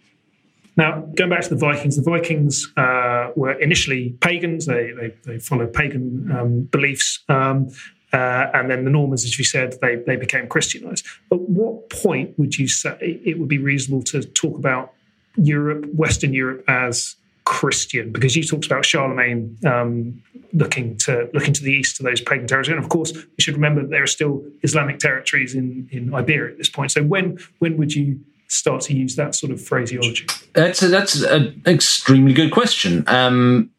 [0.75, 4.65] Now, going back to the Vikings, the Vikings uh, were initially pagans.
[4.65, 7.23] They, they, they followed pagan um, beliefs.
[7.29, 7.69] Um,
[8.11, 11.05] uh, and then the Normans, as you said, they, they became Christianized.
[11.31, 14.93] At what point would you say it would be reasonable to talk about
[15.37, 17.15] Europe, Western Europe, as
[17.45, 18.11] Christian?
[18.11, 20.21] Because you talked about Charlemagne um,
[20.51, 23.55] looking to looking to the east to those pagan territories, and of course, we should
[23.55, 26.91] remember that there are still Islamic territories in in Iberia at this point.
[26.91, 28.19] So when when would you
[28.53, 30.25] start to use that sort of phraseology?
[30.53, 33.03] That's a, that's an extremely good question.
[33.07, 33.71] Um,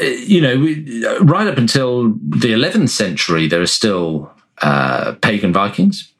[0.00, 4.32] you know, right up until the 11th century, there are still
[4.62, 6.12] uh, pagan Vikings.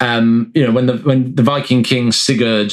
[0.00, 2.72] Um, you know, when the when the Viking king Sigurd,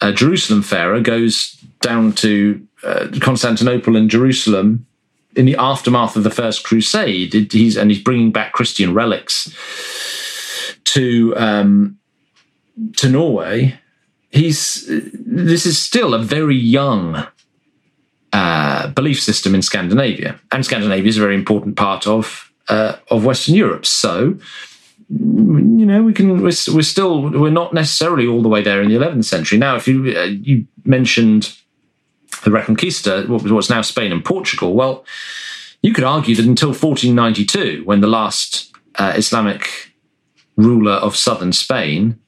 [0.00, 4.86] uh, Jerusalem farer, goes down to uh, Constantinople and Jerusalem
[5.34, 9.54] in the aftermath of the First Crusade, it, he's and he's bringing back Christian relics
[10.84, 11.98] to um,
[12.96, 13.78] to Norway.
[14.30, 17.26] He's this is still a very young
[18.32, 23.24] uh, belief system in Scandinavia, and Scandinavia is a very important part of uh, of
[23.24, 23.86] Western Europe.
[23.86, 24.38] So,
[25.08, 28.88] you know, we can we're, we're, still we're not necessarily all the way there in
[28.88, 29.58] the 11th century.
[29.58, 31.56] Now, if you uh, you mentioned
[32.44, 35.04] the Reconquista, what was what's now Spain and Portugal, well,
[35.82, 39.92] you could argue that until 1492, when the last uh, Islamic
[40.56, 42.18] ruler of southern Spain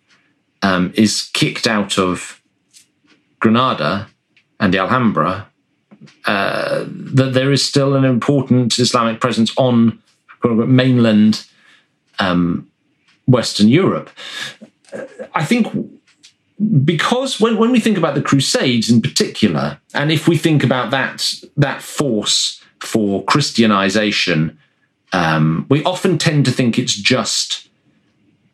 [0.62, 2.40] um, is kicked out of
[3.40, 4.08] Granada
[4.58, 5.48] and the Alhambra
[6.26, 10.02] uh, that there is still an important Islamic presence on
[10.44, 11.46] mainland
[12.18, 12.70] um,
[13.26, 14.10] Western Europe.
[15.34, 15.66] I think
[16.84, 20.90] because when, when we think about the Crusades in particular, and if we think about
[20.90, 24.58] that that force for Christianization,
[25.12, 27.69] um, we often tend to think it's just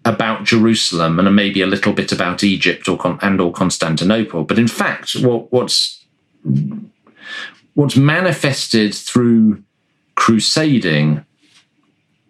[0.07, 4.45] about Jerusalem and maybe a little bit about Egypt or and or Constantinople.
[4.45, 6.05] But in fact, what, what's
[7.75, 9.63] what's manifested through
[10.15, 11.27] crusading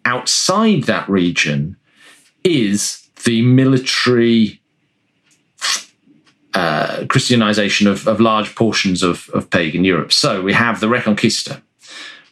[0.07, 1.77] outside that region
[2.43, 4.61] is the military
[6.55, 10.11] uh, Christianization of, of, large portions of, of pagan Europe.
[10.11, 11.61] So we have the Reconquista,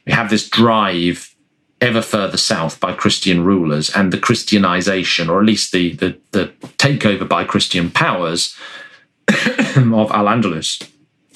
[0.07, 1.34] we have this drive
[1.81, 6.47] ever further south by Christian rulers and the Christianization, or at least the, the, the
[6.79, 8.57] takeover by Christian powers
[9.29, 10.89] of Al Andalus.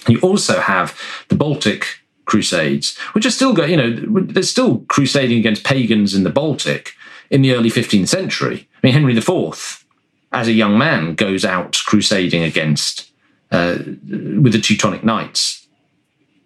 [0.07, 1.87] You also have the Baltic
[2.25, 6.93] Crusades, which are still going, you know, they're still crusading against pagans in the Baltic
[7.31, 8.69] in the early 15th century.
[8.75, 9.85] I mean, Henry IV,
[10.33, 13.11] as a young man, goes out crusading against,
[13.51, 15.67] uh, with the Teutonic Knights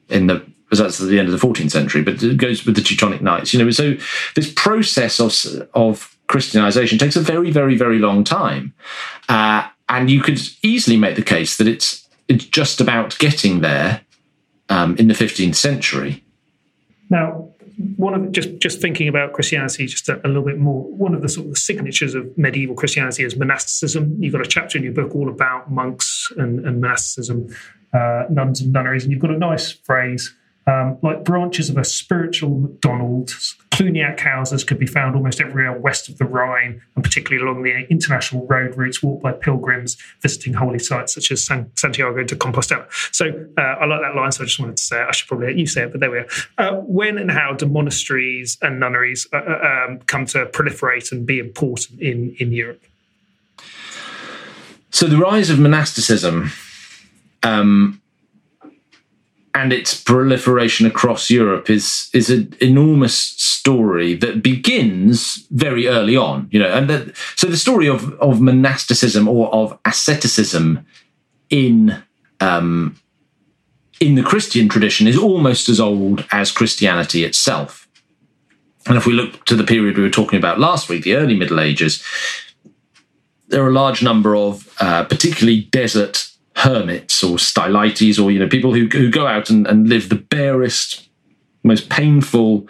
[0.08, 0.44] in the
[0.78, 3.52] that's at the end of the 14th century, but it goes with the Teutonic Knights.
[3.52, 3.96] You know, so
[4.34, 8.74] this process of of Christianization takes a very, very, very long time,
[9.28, 14.00] uh, and you could easily make the case that it's it's just about getting there
[14.68, 16.24] um, in the 15th century.
[17.10, 17.50] Now,
[17.96, 20.84] one of just just thinking about Christianity just a, a, little bit more.
[20.84, 24.16] One of the sort of signatures of medieval Christianity is monasticism.
[24.22, 27.54] You've got a chapter in your book all about monks and, and monasticism,
[27.92, 30.34] uh, nuns and nunneries, and you've got a nice phrase
[30.66, 36.08] um, like branches of a spiritual McDonald's, Cluniac houses could be found almost everywhere west
[36.08, 40.78] of the Rhine, and particularly along the international road routes walked by pilgrims visiting holy
[40.78, 42.86] sites such as San- Santiago de Compostela.
[43.14, 45.06] So uh, I like that line, so I just wanted to say it.
[45.08, 46.28] I should probably let you say it, but there we are.
[46.58, 51.26] Uh, when and how do monasteries and nunneries uh, uh um, come to proliferate and
[51.26, 52.82] be important in, in Europe?
[54.90, 56.52] So the rise of monasticism
[57.42, 58.01] um,
[59.54, 66.48] and its proliferation across Europe is is an enormous story that begins very early on.
[66.50, 70.86] You know, and that, so the story of of monasticism or of asceticism
[71.50, 72.02] in
[72.40, 72.98] um,
[74.00, 77.88] in the Christian tradition is almost as old as Christianity itself.
[78.86, 81.36] And if we look to the period we were talking about last week, the early
[81.36, 82.02] Middle Ages,
[83.46, 86.31] there are a large number of uh, particularly desert
[86.62, 90.14] hermits or stylites or you know people who, who go out and, and live the
[90.14, 91.08] barest
[91.64, 92.68] most painful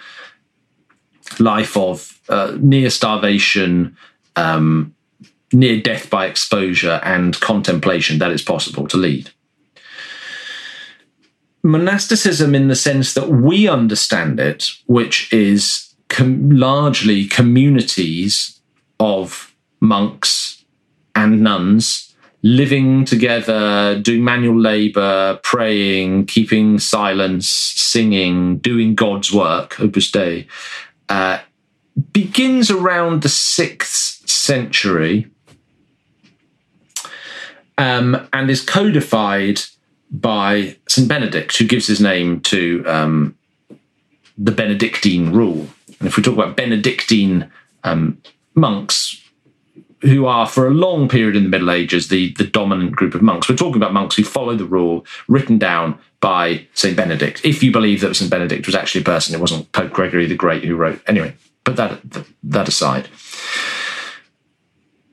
[1.38, 3.94] life of uh, near starvation
[4.36, 4.94] um,
[5.52, 9.30] near death by exposure and contemplation that is possible to lead.
[11.62, 18.58] Monasticism in the sense that we understand it, which is com- largely communities
[18.98, 20.64] of monks
[21.14, 22.11] and nuns
[22.42, 30.48] living together, doing manual labor, praying, keeping silence, singing, doing God's work, Opus Dei,
[31.08, 31.38] uh,
[32.12, 35.30] begins around the sixth century
[37.78, 39.60] um, and is codified
[40.10, 41.08] by St.
[41.08, 43.36] Benedict, who gives his name to um,
[44.36, 45.68] the Benedictine rule.
[45.98, 47.50] And if we talk about Benedictine
[47.84, 48.20] um,
[48.54, 49.21] monks,
[50.02, 53.22] who are for a long period in the Middle Ages the, the dominant group of
[53.22, 56.96] monks, we're talking about monks who follow the rule written down by St.
[56.96, 57.40] Benedict.
[57.44, 58.30] If you believe that St.
[58.30, 61.00] Benedict was actually a person, it wasn't Pope Gregory the Great who wrote.
[61.06, 61.34] Anyway,
[61.64, 62.00] put that,
[62.42, 63.08] that aside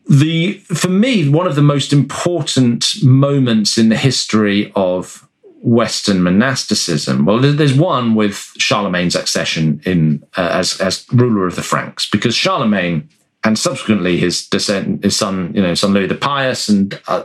[0.09, 5.27] the for me one of the most important moments in the history of
[5.61, 7.25] Western monasticism.
[7.25, 12.35] Well, there's one with Charlemagne's accession in uh, as as ruler of the Franks, because
[12.35, 13.07] Charlemagne
[13.43, 17.23] and subsequently his descent, his son, you know, son Louis the Pious and uh,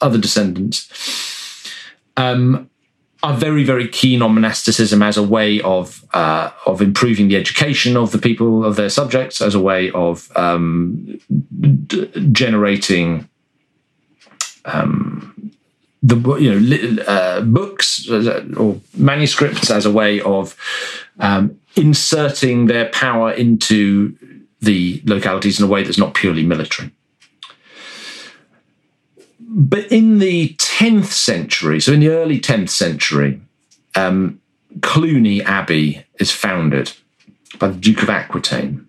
[0.00, 0.90] other descendants,
[2.16, 2.68] um,
[3.22, 7.96] are very, very keen on monasticism as a way of uh, of improving the education
[7.96, 11.18] of the people of their subjects, as a way of um,
[11.86, 13.28] d- generating
[14.66, 15.52] um,
[16.02, 20.54] the you know uh, books uh, or manuscripts as a way of
[21.18, 24.16] um, inserting their power into
[24.60, 26.90] the localities in a way that's not purely military.
[29.40, 33.40] But in the 10th century, so in the early 10th century,
[33.94, 34.40] um,
[34.82, 36.92] Cluny Abbey is founded
[37.58, 38.86] by the Duke of Aquitaine.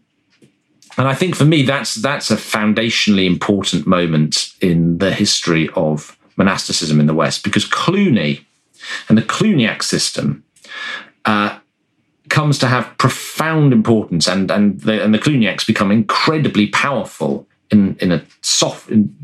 [0.97, 6.17] And I think for me, that's that's a foundationally important moment in the history of
[6.36, 8.45] monasticism in the West, because Cluny
[9.07, 10.43] and the Cluniac system
[11.24, 11.57] uh,
[12.30, 17.95] comes to have profound importance, and and the, and the Cluniacs become incredibly powerful in
[17.97, 19.15] in a soft in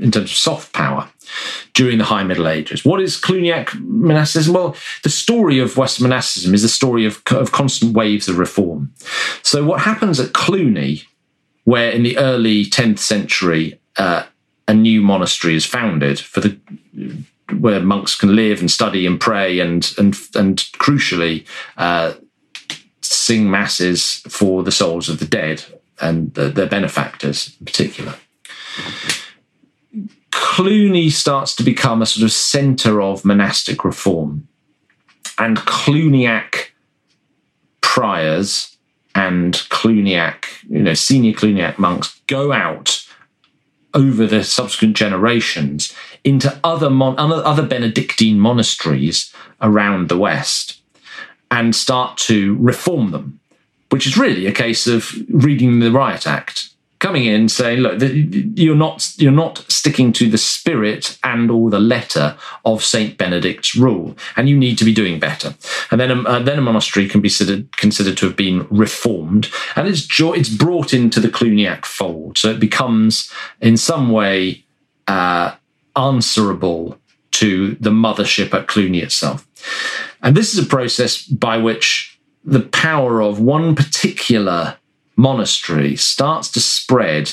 [0.00, 1.08] in terms of soft power
[1.74, 2.84] during the High Middle Ages.
[2.84, 4.54] What is Cluniac monasticism?
[4.54, 8.92] Well, the story of Western monasticism is the story of, of constant waves of reform.
[9.42, 11.02] So, what happens at Cluny,
[11.64, 14.24] where in the early 10th century uh,
[14.66, 16.58] a new monastery is founded for the
[17.58, 22.14] where monks can live and study and pray and and and crucially uh,
[23.00, 25.64] sing masses for the souls of the dead
[26.00, 28.14] and the, their benefactors in particular.
[30.30, 34.48] Cluny starts to become a sort of center of monastic reform.
[35.38, 36.68] And Cluniac
[37.80, 38.76] priors
[39.14, 43.05] and Cluniac, you know, senior Cluniac monks go out
[43.96, 45.92] over the subsequent generations
[46.22, 50.80] into other mon- other Benedictine monasteries around the West
[51.50, 53.40] and start to reform them,
[53.90, 56.68] which is really a case of reading the Riot Act
[56.98, 61.78] coming in saying, look, you're not you're not sticking to the spirit and or the
[61.78, 65.54] letter of Saint Benedict's rule, and you need to be doing better.
[65.90, 69.50] And then a, uh, then a monastery can be considered considered to have been reformed,
[69.74, 73.30] and it's jo- it's brought into the Cluniac fold, so it becomes
[73.60, 74.64] in some way
[75.06, 75.54] uh,
[75.96, 76.98] answerable
[77.32, 79.46] to the mothership at Cluny itself.
[80.22, 84.76] And this is a process by which the power of one particular
[85.16, 87.32] monastery starts to spread.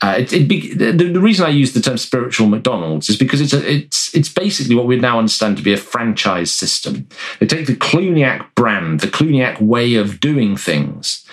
[0.00, 3.40] Uh, it, it be, the, the, reason I use the term spiritual McDonald's is because
[3.40, 7.08] it's a, it's it's basically what we now understand to be a franchise system.
[7.38, 11.24] They take the Cluniac brand, the Cluniac way of doing things,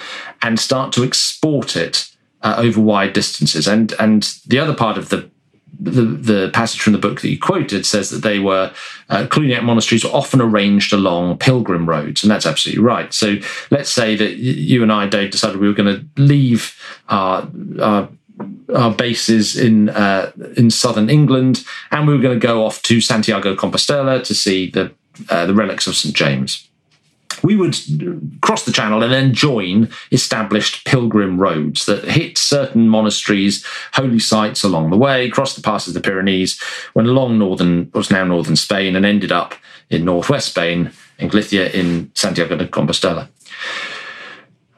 [0.42, 2.12] and start to export it
[2.44, 3.68] uh, over wide distances.
[3.68, 5.31] And and the other part of the
[5.82, 8.72] the, the passage from the book that you quoted says that they were
[9.10, 13.14] uh, Cluniac monasteries were often arranged along pilgrim roads, and that's absolutely right.
[13.14, 13.38] So
[13.72, 16.78] let's say that you and I, Dave, decided we were going to leave
[17.10, 17.50] our,
[17.82, 18.10] our
[18.74, 23.02] our bases in uh, in southern England, and we were going to go off to
[23.02, 24.92] Santiago Compostela to see the
[25.30, 26.68] uh, the relics of St James
[27.44, 27.76] we would
[28.42, 34.64] cross the channel and then join established pilgrim roads that hit certain monasteries, holy sites
[34.64, 36.62] along the way, crossed the passes of the Pyrenees,
[36.94, 39.56] went along northern, what's now northern Spain, and ended up
[39.90, 43.28] in northwest Spain, in Galicia, in Santiago de Compostela.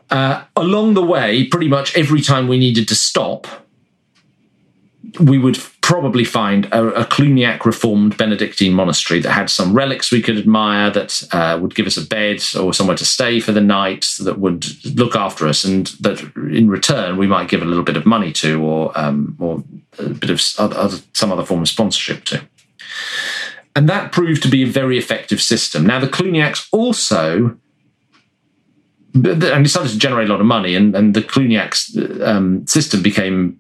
[0.10, 3.48] Uh, along the way, pretty much every time we needed to stop,
[5.20, 10.22] we would probably find a, a, Cluniac reformed Benedictine monastery that had some relics we
[10.22, 13.62] could admire, that uh, would give us a bed or somewhere to stay for the
[13.62, 14.66] night, that would
[14.98, 18.32] look after us, and that in return we might give a little bit of money
[18.32, 19.62] to, or um, or
[20.00, 22.42] a bit of other, some other form of sponsorship to.
[23.76, 25.86] and that proved to be a very effective system.
[25.86, 27.58] Now, the Cluniacs also,
[29.14, 33.04] and it started to generate a lot of money, and, and the Cluniacs um, system
[33.04, 33.60] became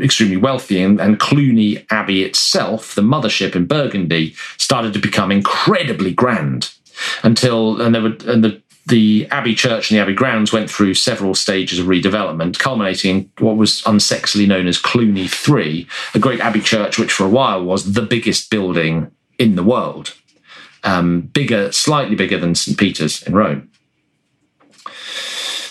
[0.00, 6.12] extremely wealthy, and, and Cluny Abbey itself, the mothership in Burgundy, started to become incredibly
[6.12, 6.72] grand
[7.22, 10.94] until and there were and the the Abbey Church and the Abbey grounds went through
[10.94, 16.40] several stages of redevelopment, culminating in what was unsexily known as Cluny 3, a great
[16.40, 20.14] Abbey Church, which for a while was the biggest building in the world,
[20.82, 22.76] um, bigger, slightly bigger than St.
[22.76, 23.70] Peter's in Rome.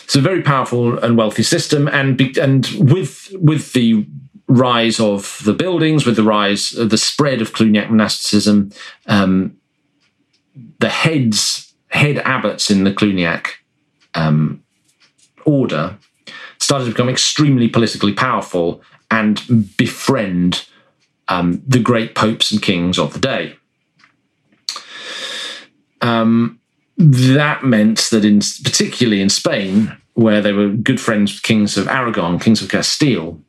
[0.10, 4.08] It's a very powerful and wealthy system, and and with with the
[4.48, 8.72] rise of the buildings, with the rise, of the spread of Cluniac monasticism,
[9.06, 9.56] um,
[10.80, 13.50] the heads, head abbots in the Cluniac
[14.16, 14.64] um,
[15.46, 16.00] order
[16.58, 18.82] started to become extremely politically powerful
[19.12, 20.66] and befriend
[21.28, 23.56] um, the great popes and kings of the day.
[26.02, 26.59] Um,
[27.00, 31.88] that meant that, in particularly in Spain, where they were good friends with kings of
[31.88, 33.40] Aragon, kings of Castile,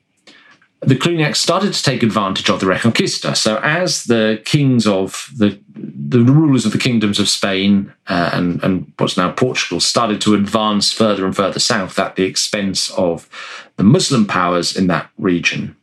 [0.83, 3.37] the Cluniacs started to take advantage of the Reconquista.
[3.37, 8.63] So, as the kings of the the rulers of the kingdoms of Spain uh, and,
[8.65, 13.29] and what's now Portugal started to advance further and further south at the expense of
[13.77, 15.77] the Muslim powers in that region,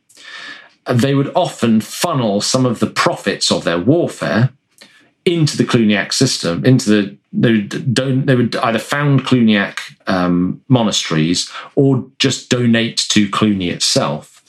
[0.86, 4.50] they would often funnel some of the profits of their warfare
[5.24, 10.62] into the Cluniac system, into the they would, don- they would either found Cluniac um,
[10.68, 14.42] monasteries or just donate to Cluny itself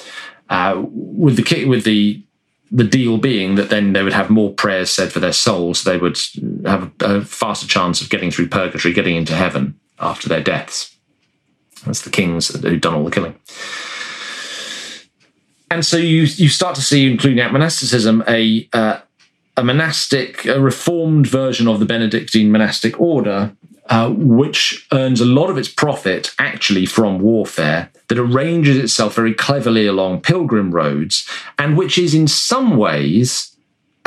[0.49, 2.23] uh, with the with the
[2.71, 5.83] the deal being that then they would have more prayers said for their souls.
[5.83, 6.19] They would
[6.65, 10.95] have a faster chance of getting through purgatory, getting into heaven after their deaths.
[11.85, 13.35] That's the kings who'd done all the killing.
[15.71, 18.99] And so you you start to see, including at monasticism, a uh,
[19.59, 23.55] a monastic, a reformed version of the Benedictine monastic order
[23.89, 29.33] uh, which earns a lot of its profit actually from warfare, that arranges itself very
[29.33, 33.48] cleverly along pilgrim roads, and which is in some ways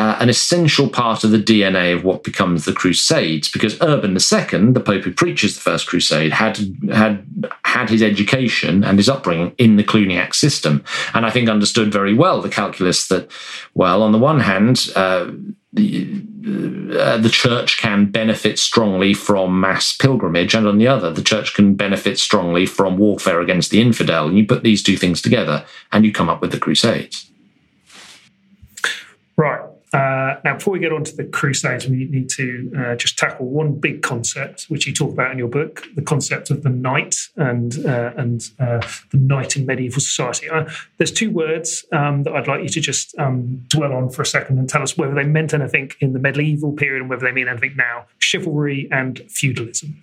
[0.02, 4.72] uh, an essential part of the DNA of what becomes the Crusades, because Urban II,
[4.72, 6.58] the Pope who preaches the First Crusade, had
[6.92, 7.24] had
[7.64, 10.82] had his education and his upbringing in the Cluniac system,
[11.14, 13.30] and I think understood very well the calculus that,
[13.74, 14.88] well, on the one hand.
[14.96, 15.30] Uh,
[15.74, 16.22] the,
[17.00, 21.54] uh, the church can benefit strongly from mass pilgrimage, and on the other, the church
[21.54, 24.26] can benefit strongly from warfare against the infidel.
[24.26, 27.30] And you put these two things together, and you come up with the Crusades.
[29.38, 29.71] Right.
[29.92, 33.46] Uh, now, before we get on to the Crusades, we need to uh, just tackle
[33.46, 37.16] one big concept, which you talk about in your book: the concept of the knight
[37.36, 38.80] and uh, and uh,
[39.10, 40.48] the knight in medieval society.
[40.48, 44.22] Uh, there's two words um, that I'd like you to just um, dwell on for
[44.22, 47.26] a second and tell us whether they meant anything in the medieval period and whether
[47.26, 50.02] they mean anything now: chivalry and feudalism.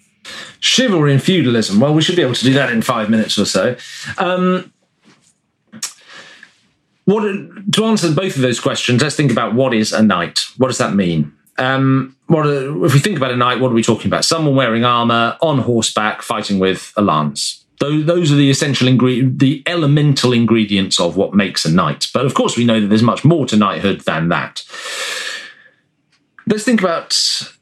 [0.59, 1.79] Chivalry and feudalism.
[1.79, 3.75] Well, we should be able to do that in five minutes or so.
[4.17, 4.71] Um,
[7.09, 9.01] what to answer both of those questions?
[9.01, 10.45] Let's think about what is a knight.
[10.57, 11.33] What does that mean?
[11.57, 13.59] Um, what if we think about a knight?
[13.59, 14.25] What are we talking about?
[14.25, 17.65] Someone wearing armor on horseback, fighting with a lance.
[17.79, 22.07] Those, those are the essential ingredient, the elemental ingredients of what makes a knight.
[22.13, 24.63] But of course, we know that there's much more to knighthood than that.
[26.45, 27.09] Let's think about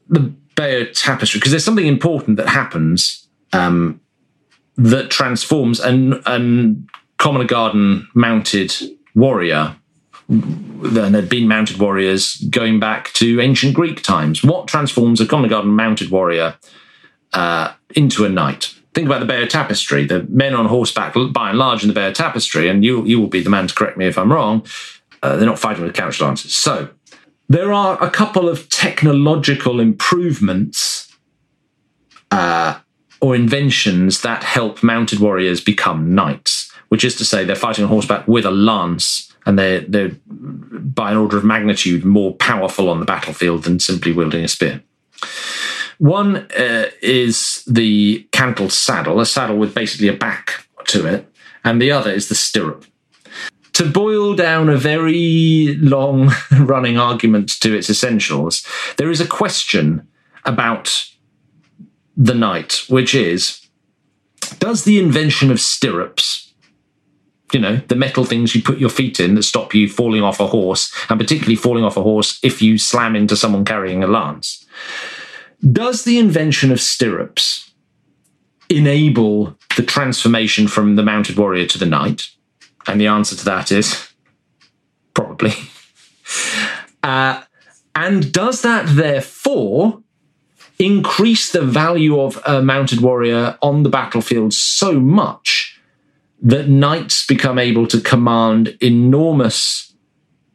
[0.08, 4.00] the Bayeux Tapestry because there's something important that happens um,
[4.76, 6.88] that transforms an, an
[7.18, 8.72] Commoner Garden mounted
[9.14, 9.76] warrior
[10.28, 14.44] then there'd been mounted warriors going back to ancient Greek times.
[14.44, 16.56] What transforms a Commoner Garden mounted warrior
[17.32, 18.74] uh, into a knight?
[18.92, 20.04] Think about the Bayeux Tapestry.
[20.04, 23.28] The men on horseback, by and large, in the Bayeux Tapestry, and you you will
[23.28, 24.66] be the man to correct me if I'm wrong.
[25.22, 26.54] Uh, they're not fighting with couch lances.
[26.54, 26.90] So
[27.48, 31.16] there are a couple of technological improvements
[32.30, 32.78] uh,
[33.20, 37.90] or inventions that help mounted warriors become knights which is to say they're fighting on
[37.90, 43.00] horseback with a lance and they're, they're by an order of magnitude more powerful on
[43.00, 44.82] the battlefield than simply wielding a spear.
[45.98, 51.30] One uh, is the cantled saddle, a saddle with basically a back to it,
[51.64, 52.84] and the other is the stirrup.
[53.74, 56.30] To boil down a very long
[56.60, 58.66] running argument to its essentials,
[58.96, 60.06] there is a question
[60.44, 61.08] about
[62.16, 63.66] the knight, which is
[64.58, 66.47] Does the invention of stirrups
[67.52, 70.40] you know, the metal things you put your feet in that stop you falling off
[70.40, 74.06] a horse, and particularly falling off a horse if you slam into someone carrying a
[74.06, 74.66] lance.
[75.72, 77.72] Does the invention of stirrups
[78.68, 82.28] enable the transformation from the mounted warrior to the knight?
[82.86, 84.08] And the answer to that is
[85.14, 85.52] probably.
[87.00, 87.42] Uh,
[87.94, 90.02] And does that therefore
[90.78, 95.67] increase the value of a mounted warrior on the battlefield so much
[96.42, 99.94] that knights become able to command enormous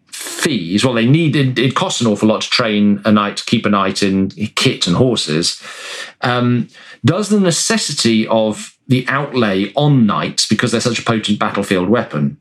[0.08, 0.86] fees?
[0.86, 3.66] Well, they need it, it costs an awful lot to train a knight, to keep
[3.66, 5.62] a knight in kit and horses.
[6.22, 6.70] Um,
[7.04, 12.38] does the necessity of the outlay on knights, because they're such a potent battlefield weapon,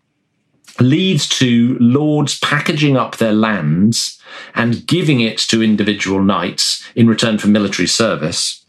[0.81, 4.21] leads to lords packaging up their lands
[4.55, 8.65] and giving it to individual knights in return for military service.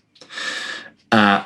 [1.12, 1.46] Uh,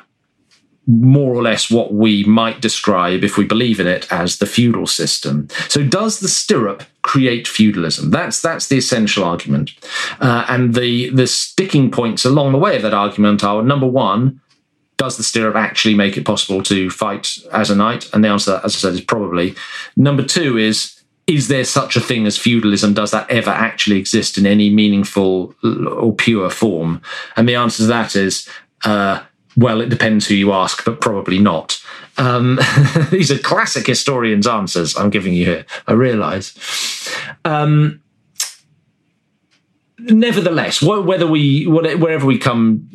[0.87, 4.87] more or less what we might describe, if we believe in it, as the feudal
[4.87, 5.49] system.
[5.67, 8.09] So, does the stirrup create feudalism?
[8.09, 9.71] That's that's the essential argument,
[10.19, 14.39] uh, and the the sticking points along the way of that argument are number one,
[14.97, 18.09] does the stirrup actually make it possible to fight as a knight?
[18.13, 19.55] And the answer, as I said, is probably.
[19.95, 22.93] Number two is, is there such a thing as feudalism?
[22.93, 27.01] Does that ever actually exist in any meaningful or pure form?
[27.35, 28.49] And the answer to that is,
[28.85, 29.23] uh,
[29.57, 31.81] well, it depends who you ask, but probably not.
[32.17, 32.59] Um,
[33.11, 36.55] these are classic historians' answers I'm giving you here, I realize.
[37.43, 38.01] Um,
[39.97, 42.87] nevertheless, whether we wherever we come,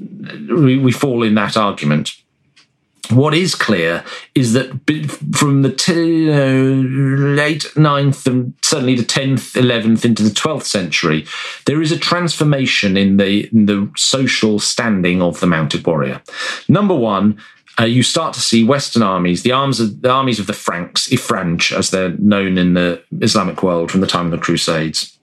[0.49, 2.13] we, we fall in that argument.
[3.11, 4.69] What is clear is that
[5.35, 6.37] from the t- uh,
[7.35, 11.27] late 9th and certainly the 10th, 11th into the 12th century,
[11.67, 16.23] there is a transformation in the, in the social standing of the mounted warrior.
[16.69, 17.39] Number one,
[17.79, 21.09] uh, you start to see Western armies, the arms of the armies of the Franks,
[21.09, 25.19] Ifranj, as they're known in the Islamic world from the time of the Crusades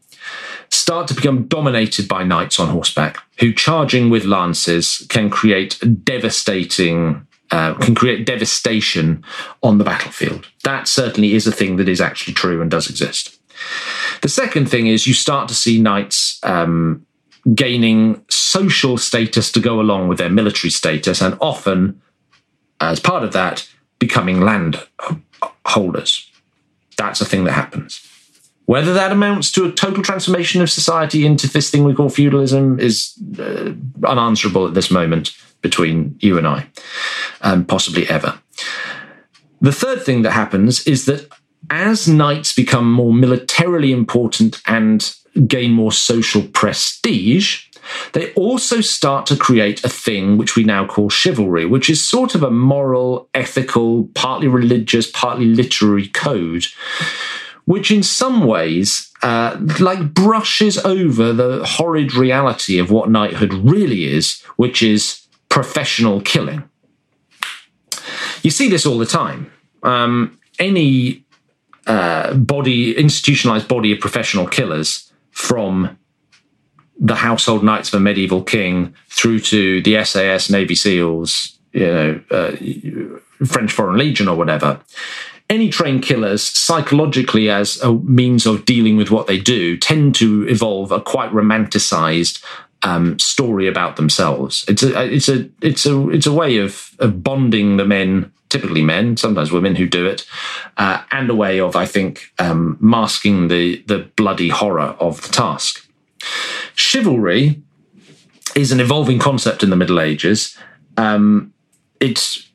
[0.72, 7.26] start to become dominated by knights on horseback who, charging with lances, can create devastating.
[7.52, 9.24] Uh, can create devastation
[9.64, 10.48] on the battlefield.
[10.64, 13.40] That certainly is a thing that is actually true and does exist.
[14.22, 17.08] The second thing is you start to see knights um,
[17.56, 22.00] gaining social status to go along with their military status, and often,
[22.80, 24.88] as part of that, becoming land
[25.66, 26.30] holders.
[26.98, 28.06] That's a thing that happens.
[28.66, 32.80] Whether that amounts to a total transformation of society into this thing we call feudalism
[32.80, 33.72] is uh,
[34.06, 35.32] unanswerable at this moment
[35.62, 36.68] between you and I,
[37.42, 38.40] and possibly ever.
[39.62, 41.28] The third thing that happens is that
[41.70, 45.14] as knights become more militarily important and
[45.48, 47.66] gain more social prestige,
[48.14, 52.36] they also start to create a thing which we now call chivalry, which is sort
[52.36, 56.66] of a moral, ethical, partly religious, partly literary code
[57.70, 64.06] which in some ways uh, like brushes over the horrid reality of what knighthood really
[64.06, 66.64] is, which is professional killing.
[68.44, 69.52] You see this all the time.
[69.84, 71.26] Um, any
[71.88, 75.98] uh, body, institutionalized body of professional killers, from
[77.00, 82.22] the household knights of a medieval king through to the SAS, Navy SEALs, you know,
[82.30, 82.52] uh,
[83.46, 84.82] French Foreign Legion or whatever,
[85.50, 90.48] any trained killers, psychologically as a means of dealing with what they do, tend to
[90.48, 92.44] evolve a quite romanticized
[92.84, 94.66] um, story about themselves.
[94.68, 98.82] It's a it's a it's a it's a way of of bonding the men, typically
[98.82, 100.26] men, sometimes women who do it,
[100.78, 105.30] uh, and a way of I think um, masking the the bloody horror of the
[105.30, 105.88] task.
[106.76, 107.62] Chivalry
[108.56, 110.58] is an evolving concept in the Middle Ages.
[110.98, 111.54] Um,
[112.00, 112.50] it's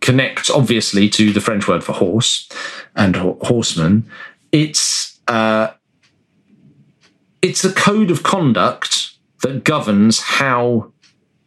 [0.00, 2.48] connects obviously to the French word for horse
[2.96, 4.10] and horseman.
[4.52, 5.72] It's uh,
[7.42, 9.10] it's a code of conduct
[9.42, 10.92] that governs how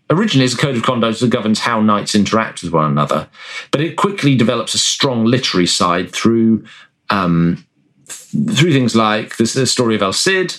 [0.09, 3.27] originally it's a code of conduct that governs how knights interact with one another,
[3.71, 6.65] but it quickly develops a strong literary side through
[7.09, 7.65] um,
[8.05, 10.55] through things like the, the story of El Cid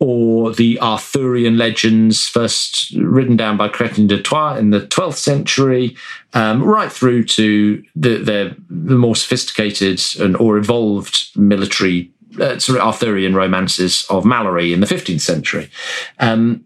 [0.00, 5.96] or the Arthurian legends, first written down by Chrétien de Troyes in the 12th century,
[6.34, 12.78] um, right through to the, the, the, more sophisticated and or evolved military uh, sort
[12.78, 15.70] of Arthurian romances of Malory in the 15th century.
[16.18, 16.64] Um,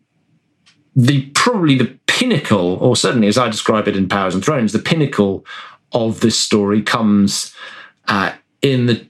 [0.94, 4.78] the probably the pinnacle, or certainly as I describe it in Powers and Thrones, the
[4.78, 5.46] pinnacle
[5.92, 7.54] of this story comes
[8.08, 9.06] uh, in the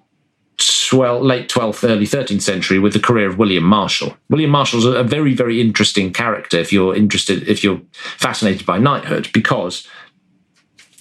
[0.59, 4.17] 12, late 12th, early 13th century with the career of William Marshal.
[4.29, 9.29] William Marshal's a very, very interesting character if you're interested, if you're fascinated by knighthood,
[9.33, 9.89] because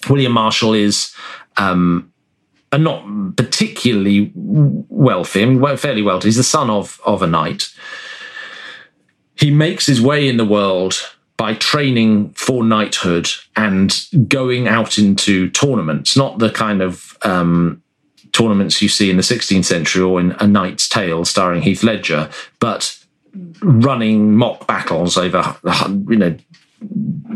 [0.09, 1.13] William Marshal is
[1.57, 2.10] um,
[2.71, 6.27] a not particularly wealthy, I mean, fairly wealthy.
[6.29, 7.65] He's the son of, of a knight.
[9.35, 10.95] He makes his way in the world
[11.35, 17.81] by training for knighthood and going out into tournaments, not the kind of um,
[18.31, 22.29] tournaments you see in the 16th century or in A Knight's Tale starring Heath Ledger,
[22.59, 22.97] but
[23.61, 25.57] running mock battles over,
[26.07, 26.37] you know,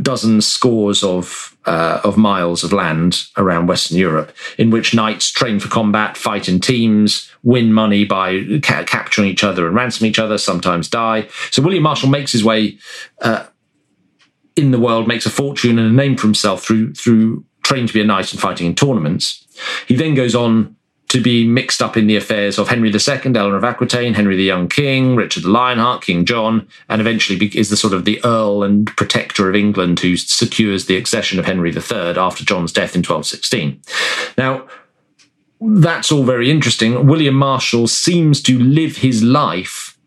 [0.05, 5.59] dozens, scores of uh, of miles of land around Western Europe, in which knights train
[5.59, 10.19] for combat, fight in teams, win money by ca- capturing each other and ransom each
[10.19, 11.27] other, sometimes die.
[11.51, 12.77] So William Marshal makes his way
[13.21, 13.47] uh,
[14.55, 17.93] in the world, makes a fortune and a name for himself through through training to
[17.93, 19.45] be a knight and fighting in tournaments.
[19.87, 20.74] He then goes on
[21.07, 24.43] to be mixed up in the affairs of Henry II, Eleanor of Aquitaine, Henry the
[24.43, 28.63] Young King, Richard the Lionheart, King John, and eventually is the sort of the Earl
[28.63, 32.99] and Protector of England who secures the accession of Henry III after John's death in
[32.99, 33.81] 1216.
[34.37, 34.67] Now,
[35.61, 37.07] that's all very interesting.
[37.07, 39.97] William Marshal seems to live his life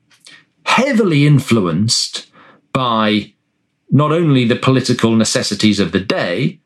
[0.64, 2.30] heavily influenced
[2.72, 3.32] by
[3.90, 6.60] not only the political necessities of the day,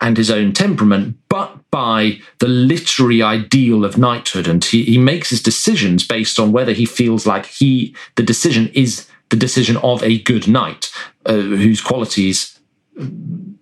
[0.00, 4.48] and his own temperament, but by the literary ideal of knighthood.
[4.48, 8.68] And he, he makes his decisions based on whether he feels like he, the decision
[8.74, 10.90] is the decision of a good knight,
[11.26, 12.58] uh, whose qualities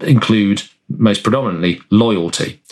[0.00, 2.62] include most predominantly loyalty.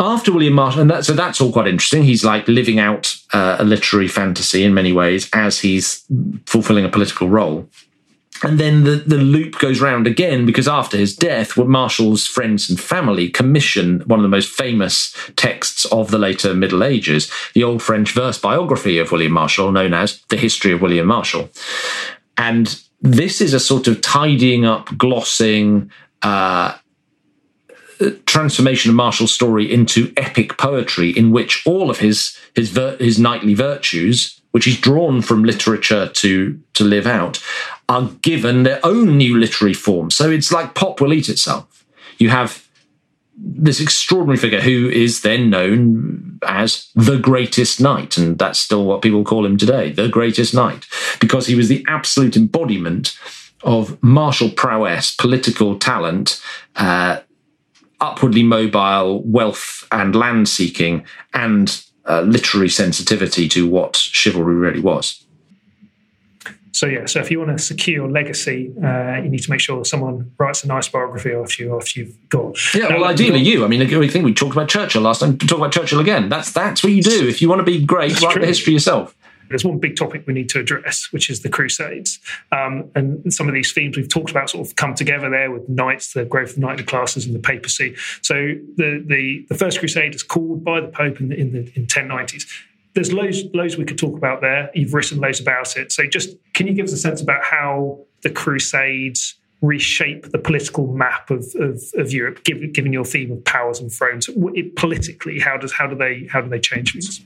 [0.00, 2.02] After William Marshal, and that, so that's all quite interesting.
[2.02, 6.04] He's like living out uh, a literary fantasy in many ways as he's
[6.46, 7.68] fulfilling a political role.
[8.42, 12.78] And then the, the loop goes round again because after his death, Marshal's friends and
[12.78, 17.82] family commission one of the most famous texts of the later Middle Ages, the old
[17.82, 21.50] French verse biography of William Marshal, known as The History of William Marshal.
[22.36, 25.90] And this is a sort of tidying up, glossing,
[26.22, 26.76] uh,
[28.26, 33.54] transformation of Marshal's story into epic poetry, in which all of his his his knightly
[33.54, 37.42] virtues, which he's drawn from literature to to live out,
[37.92, 40.10] are given their own new literary form.
[40.10, 41.84] So it's like pop will eat itself.
[42.16, 42.66] You have
[43.36, 49.02] this extraordinary figure who is then known as the greatest knight, and that's still what
[49.02, 50.86] people call him today, the greatest knight,
[51.20, 53.18] because he was the absolute embodiment
[53.62, 56.40] of martial prowess, political talent,
[56.76, 57.20] uh,
[58.00, 65.21] upwardly mobile wealth and land seeking, and uh, literary sensitivity to what chivalry really was.
[66.72, 69.60] So yeah, so if you want to secure your legacy, uh, you need to make
[69.60, 72.54] sure someone writes a nice biography of you after you've gone.
[72.74, 73.64] Yeah, now, well, ideally you.
[73.64, 75.36] I mean, I think we talked about Churchill last time.
[75.38, 76.28] Talk about Churchill again.
[76.30, 78.20] That's that's what you do if you want to be great.
[78.22, 78.40] Write true.
[78.40, 79.14] the history yourself.
[79.48, 82.20] There's one big topic we need to address, which is the Crusades,
[82.52, 85.68] um, and some of these themes we've talked about sort of come together there with
[85.68, 87.94] knights, the growth of knightly classes, and the papacy.
[88.22, 88.34] So
[88.76, 91.86] the the, the first Crusade is called by the Pope in the in the in
[91.86, 92.46] 1090s
[92.94, 94.70] there's loads, loads we could talk about there.
[94.74, 95.92] You've written loads about it.
[95.92, 100.92] So just can you give us a sense about how the Crusades reshape the political
[100.92, 104.28] map of, of, of Europe, given, given your theme of powers and thrones?
[104.28, 107.20] It, politically, how does how do they how do they change things?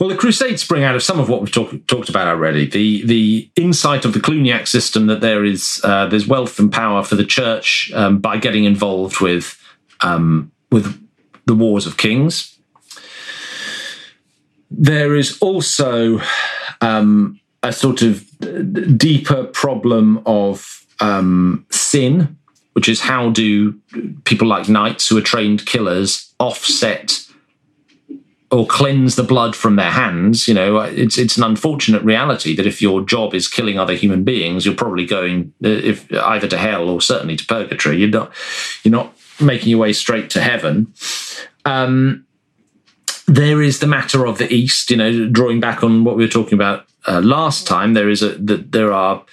[0.00, 2.66] Well, the Crusades spring out of some of what we've talk, talked about already.
[2.66, 7.04] The the insight of the Cluniac system that there is uh, there's wealth and power
[7.04, 9.56] for the church um, by getting involved with
[10.00, 11.00] um, with
[11.46, 12.53] the wars of kings
[14.70, 16.20] there is also
[16.80, 18.24] um, a sort of
[18.98, 22.36] deeper problem of um, sin,
[22.74, 23.72] which is how do
[24.24, 27.20] people like knights who are trained killers offset
[28.50, 30.46] or cleanse the blood from their hands?
[30.46, 34.24] You know, it's it's an unfortunate reality that if your job is killing other human
[34.24, 37.98] beings, you're probably going uh, if either to hell or certainly to purgatory.
[37.98, 38.32] You're not
[38.82, 40.92] you're not making your way straight to heaven.
[41.64, 42.26] Um,
[43.26, 46.30] there is the matter of the East, you know, drawing back on what we were
[46.30, 49.24] talking about uh, last time, there is a that there are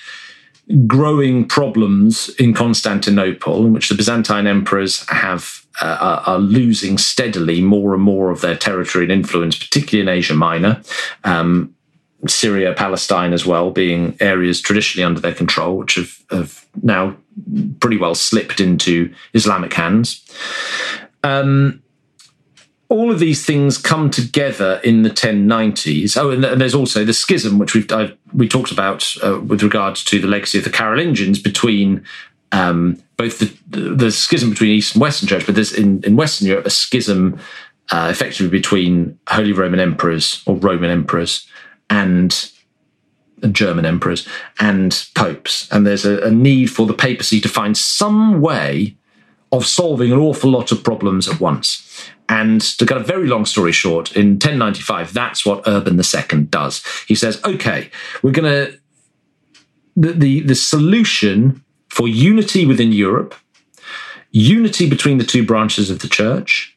[0.87, 7.93] growing problems in Constantinople in which the Byzantine emperors have uh, are losing steadily more
[7.93, 10.81] and more of their territory and influence, particularly in Asia Minor.
[11.23, 11.75] Um,
[12.27, 17.15] Syria, Palestine as well, being areas traditionally under their control, which have, have now
[17.79, 20.23] pretty well slipped into Islamic hands.
[21.23, 21.81] Um,
[22.91, 26.17] all of these things come together in the 1090s.
[26.17, 30.03] Oh, and there's also the schism, which we've I've, we talked about uh, with regards
[30.05, 32.03] to the legacy of the Carolingians between
[32.51, 36.49] um, both the, the schism between East and Western Church, but there's in, in Western
[36.49, 37.39] Europe a schism
[37.91, 41.47] uh, effectively between Holy Roman emperors or Roman emperors
[41.89, 42.51] and
[43.51, 44.27] German emperors
[44.59, 45.71] and popes.
[45.71, 48.97] And there's a, a need for the papacy to find some way
[49.53, 52.09] of solving an awful lot of problems at once.
[52.31, 56.81] And to cut a very long story short, in 1095, that's what Urban II does.
[57.05, 57.91] He says, okay,
[58.23, 58.79] we're going to,
[59.97, 63.35] the, the, the solution for unity within Europe,
[64.31, 66.73] unity between the two branches of the church,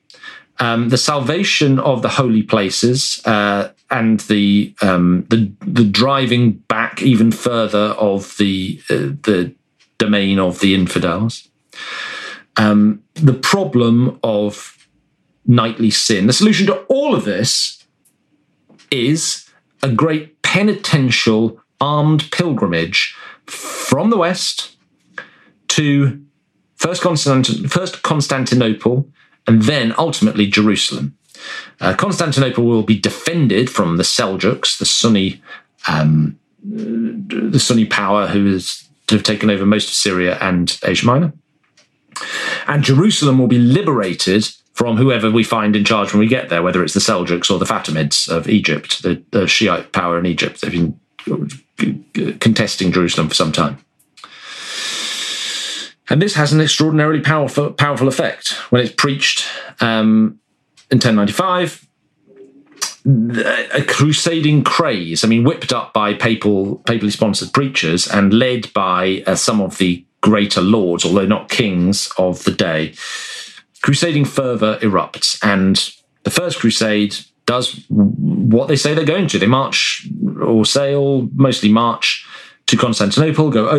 [0.59, 7.01] um, the salvation of the holy places uh, and the, um, the the driving back
[7.01, 9.55] even further of the uh, the
[9.99, 11.49] domain of the infidels.
[12.57, 14.74] Um, the problem of
[15.47, 16.27] knightly sin.
[16.27, 17.85] The solution to all of this
[18.91, 19.49] is
[19.83, 23.15] a great penitential armed pilgrimage
[23.47, 24.77] from the west
[25.69, 26.25] to
[26.77, 29.09] first, Constant- first Constantinople
[29.47, 31.17] and then ultimately Jerusalem.
[31.81, 35.43] Uh, Constantinople will be defended from the Seljuks, the Sunni,
[35.87, 41.05] um, the Sunni power who is to have taken over most of Syria and Asia
[41.05, 41.33] Minor.
[42.67, 46.63] And Jerusalem will be liberated from whoever we find in charge when we get there,
[46.63, 50.61] whether it's the Seljuks or the Fatimids of Egypt, the, the Shiite power in Egypt.
[50.61, 53.79] They've been contesting Jerusalem for some time.
[56.11, 58.53] And this has an extraordinarily powerful, powerful effect.
[58.71, 59.47] When it's preached
[59.81, 60.39] um,
[60.91, 61.87] in 1095,
[63.07, 69.23] a crusading craze, I mean, whipped up by papal, papally sponsored preachers and led by
[69.27, 72.95] uh, some of the greater lords, although not kings of the day,
[73.85, 75.39] crusading fervor erupts.
[75.43, 75.77] And
[76.23, 79.39] the First Crusade does what they say they're going to.
[79.39, 80.09] They march
[80.41, 82.27] or sail, mostly march
[82.65, 83.79] to Constantinople, go,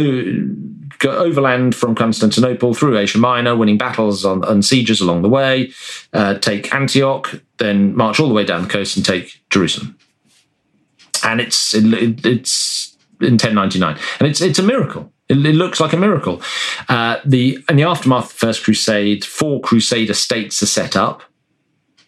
[0.99, 5.71] go overland from Constantinople through Asia Minor, winning battles on, and sieges along the way,
[6.13, 9.97] uh, take Antioch, then march all the way down the coast and take Jerusalem.
[11.23, 15.11] And it's it, it's in 1099, and it's it's a miracle.
[15.29, 16.41] It, it looks like a miracle.
[16.87, 21.23] Uh, the in the aftermath of the First Crusade, four Crusader states are set up.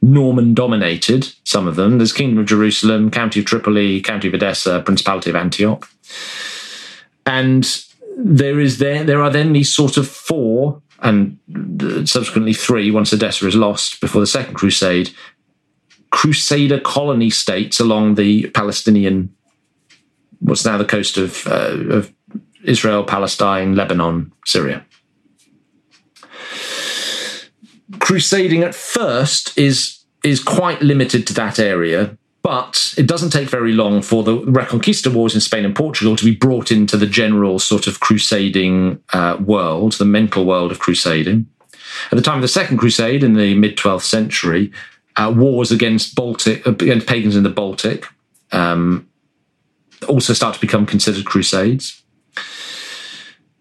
[0.02, 1.98] Norman dominated, some of them.
[1.98, 5.90] There's Kingdom of Jerusalem, County of Tripoli, County of Edessa, Principality of Antioch.
[7.26, 7.84] And
[8.16, 11.38] there is there there are then these sort of four and
[12.06, 15.12] subsequently three once Edessa is lost before the Second Crusade,
[16.12, 19.36] Crusader colony states along the Palestinian,
[20.40, 22.14] what's now the coast of, uh, of
[22.68, 24.86] Israel, Palestine, Lebanon, Syria.
[28.00, 33.72] Crusading at first is is quite limited to that area, but it doesn't take very
[33.72, 37.60] long for the Reconquista wars in Spain and Portugal to be brought into the general
[37.60, 41.48] sort of crusading uh, world, the mental world of crusading.
[42.12, 44.72] At the time of the Second Crusade in the mid 12th century,
[45.16, 48.06] uh, wars against Baltic against pagans in the Baltic
[48.52, 49.08] um,
[50.08, 52.04] also start to become considered crusades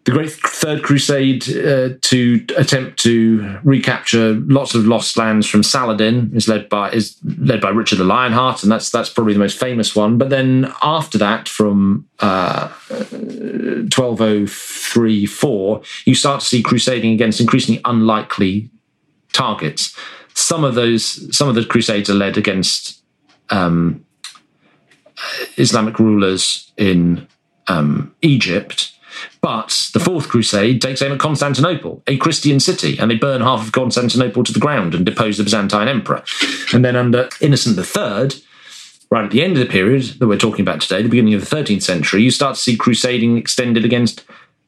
[0.06, 6.30] the Great Third Crusade uh, to attempt to recapture lots of lost lands from Saladin
[6.32, 9.58] is led by is led by Richard the Lionheart, and that's that's probably the most
[9.58, 10.16] famous one.
[10.16, 17.80] But then after that, from uh, 1203 4, you start to see crusading against increasingly
[17.84, 18.70] unlikely
[19.32, 19.92] targets.
[20.34, 23.02] Some of those, some of the crusades are led against
[23.50, 24.04] um,
[25.56, 27.26] Islamic rulers in
[27.68, 28.92] um, Egypt
[29.40, 33.66] but the Fourth Crusade takes aim at Constantinople, a Christian city, and they burn half
[33.66, 36.22] of Constantinople to the ground and depose the Byzantine emperor.
[36.72, 38.42] And then under Innocent III,
[39.10, 41.48] right at the end of the period that we're talking about today, the beginning of
[41.48, 44.24] the 13th century, you start to see crusading extended against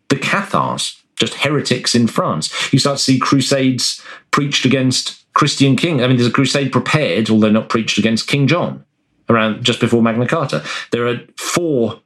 [0.09, 2.73] the Cathars, just heretics in France.
[2.73, 6.03] You start to see crusades preached against Christian king.
[6.03, 8.85] I mean, there's a crusade prepared, although not preached against King John
[9.29, 10.65] around just before Magna Carta.
[10.91, 12.01] There are four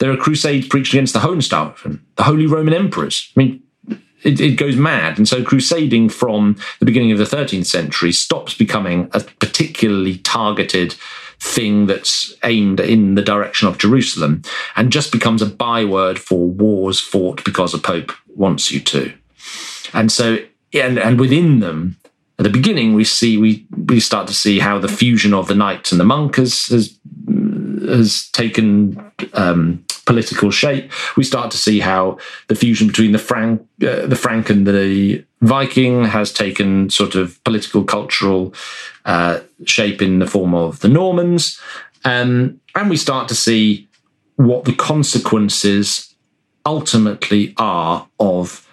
[0.00, 3.32] there are crusades preached against the Hohenstaufen, the Holy Roman Emperors.
[3.36, 3.62] I mean,
[4.22, 5.16] it, it, goes mad.
[5.16, 10.94] And so crusading from the beginning of the 13th century stops becoming a particularly targeted
[11.40, 14.42] thing that's aimed in the direction of Jerusalem
[14.74, 19.12] and just becomes a byword for wars fought because a pope wants you to.
[19.94, 20.38] And so,
[20.74, 21.96] and, and within them,
[22.38, 25.56] at the beginning, we see we we start to see how the fusion of the
[25.56, 26.96] knight and the monk has has,
[27.84, 30.90] has taken um, political shape.
[31.18, 35.22] We start to see how the fusion between the Frank, uh, the Frank and the
[35.42, 38.54] Viking has taken sort of political, cultural
[39.04, 41.60] uh, shape in the form of the Normans,
[42.04, 43.86] um, and we start to see
[44.36, 46.14] what the consequences
[46.64, 48.66] ultimately are of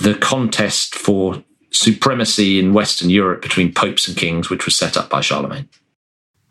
[0.00, 5.10] the contest for supremacy in Western Europe between popes and kings, which was set up
[5.10, 5.68] by Charlemagne.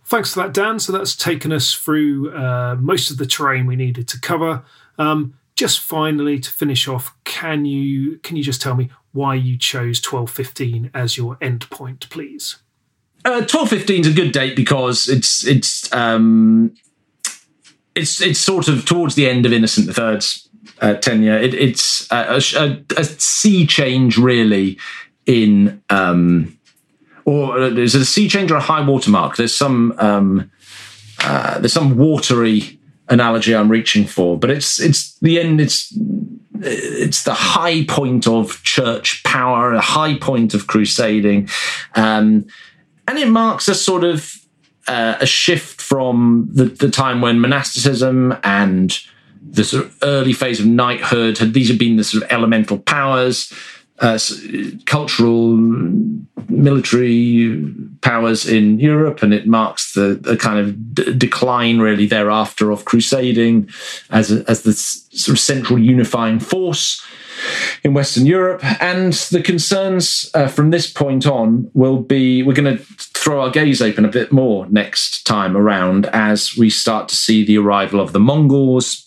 [0.08, 0.80] Thanks for that, Dan.
[0.80, 4.64] So that's taken us through uh, most of the terrain we needed to cover.
[4.98, 9.58] Um, just finally, to finish off, can you can you just tell me why you
[9.58, 12.56] chose twelve fifteen as your end point, please?
[13.26, 16.74] Uh, twelve fifteen is a good date because it's it's um,
[17.94, 20.48] it's it's sort of towards the end of Innocent III's
[20.80, 21.38] uh, tenure.
[21.38, 24.78] It, it's a, a, a, sea change, really,
[25.26, 26.57] in um,
[27.28, 29.36] or uh, is it a sea change or a high water mark?
[29.36, 30.50] There's some um,
[31.24, 35.60] uh, there's some watery analogy I'm reaching for, but it's it's the end.
[35.60, 35.94] It's
[36.62, 41.50] it's the high point of church power, a high point of crusading,
[41.96, 42.48] um,
[43.10, 44.34] and it marks a sort of
[44.88, 49.00] uh, a shift from the, the time when monasticism and
[49.50, 52.80] the sort of early phase of knighthood had these had been the sort of elemental
[52.80, 53.54] powers
[54.00, 54.20] uh,
[54.86, 55.58] cultural
[56.50, 57.64] military
[58.02, 62.86] powers in Europe, and it marks the, the kind of d- decline really thereafter of
[62.86, 63.70] crusading
[64.10, 67.04] as a, as the sort of central unifying force
[67.84, 68.64] in Western Europe.
[68.82, 73.50] And the concerns uh, from this point on will be we're going to throw our
[73.50, 78.00] gaze open a bit more next time around as we start to see the arrival
[78.00, 79.07] of the Mongols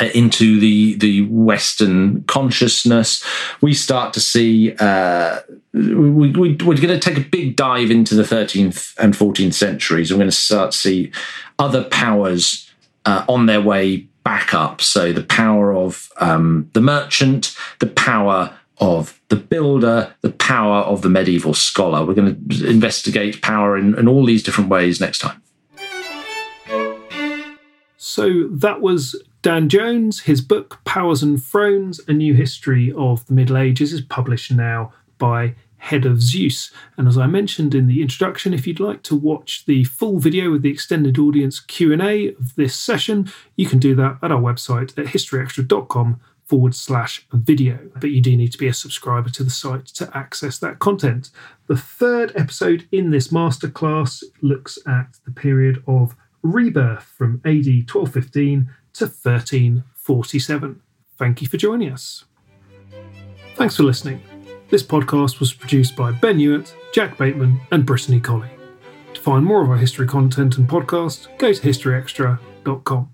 [0.00, 3.24] into the the Western consciousness,
[3.60, 5.40] we start to see uh,
[5.72, 10.12] we, we, we're going to take a big dive into the 13th and 14th centuries.
[10.12, 11.12] We're going to start to see
[11.58, 12.70] other powers
[13.04, 14.80] uh, on their way back up.
[14.80, 21.02] So the power of um, the merchant, the power of the builder, the power of
[21.02, 22.04] the medieval scholar.
[22.04, 25.42] We're going to investigate power in, in all these different ways next time.
[27.96, 30.20] So that was Dan Jones.
[30.20, 34.90] His book, Powers and Thrones A New History of the Middle Ages, is published now
[35.18, 36.70] by Head of Zeus.
[36.96, 40.50] And as I mentioned in the introduction, if you'd like to watch the full video
[40.50, 44.98] with the extended audience Q&A of this session, you can do that at our website
[44.98, 47.90] at historyextra.com forward slash video.
[48.00, 51.28] But you do need to be a subscriber to the site to access that content.
[51.66, 58.70] The third episode in this masterclass looks at the period of rebirth from AD 1215
[58.94, 60.80] to 1347.
[61.16, 62.24] Thank you for joining us.
[63.56, 64.22] Thanks for listening.
[64.68, 68.50] This podcast was produced by Ben Hewitt, Jack Bateman, and Brittany Colley.
[69.14, 73.13] To find more of our history content and podcasts, go to historyextra.com.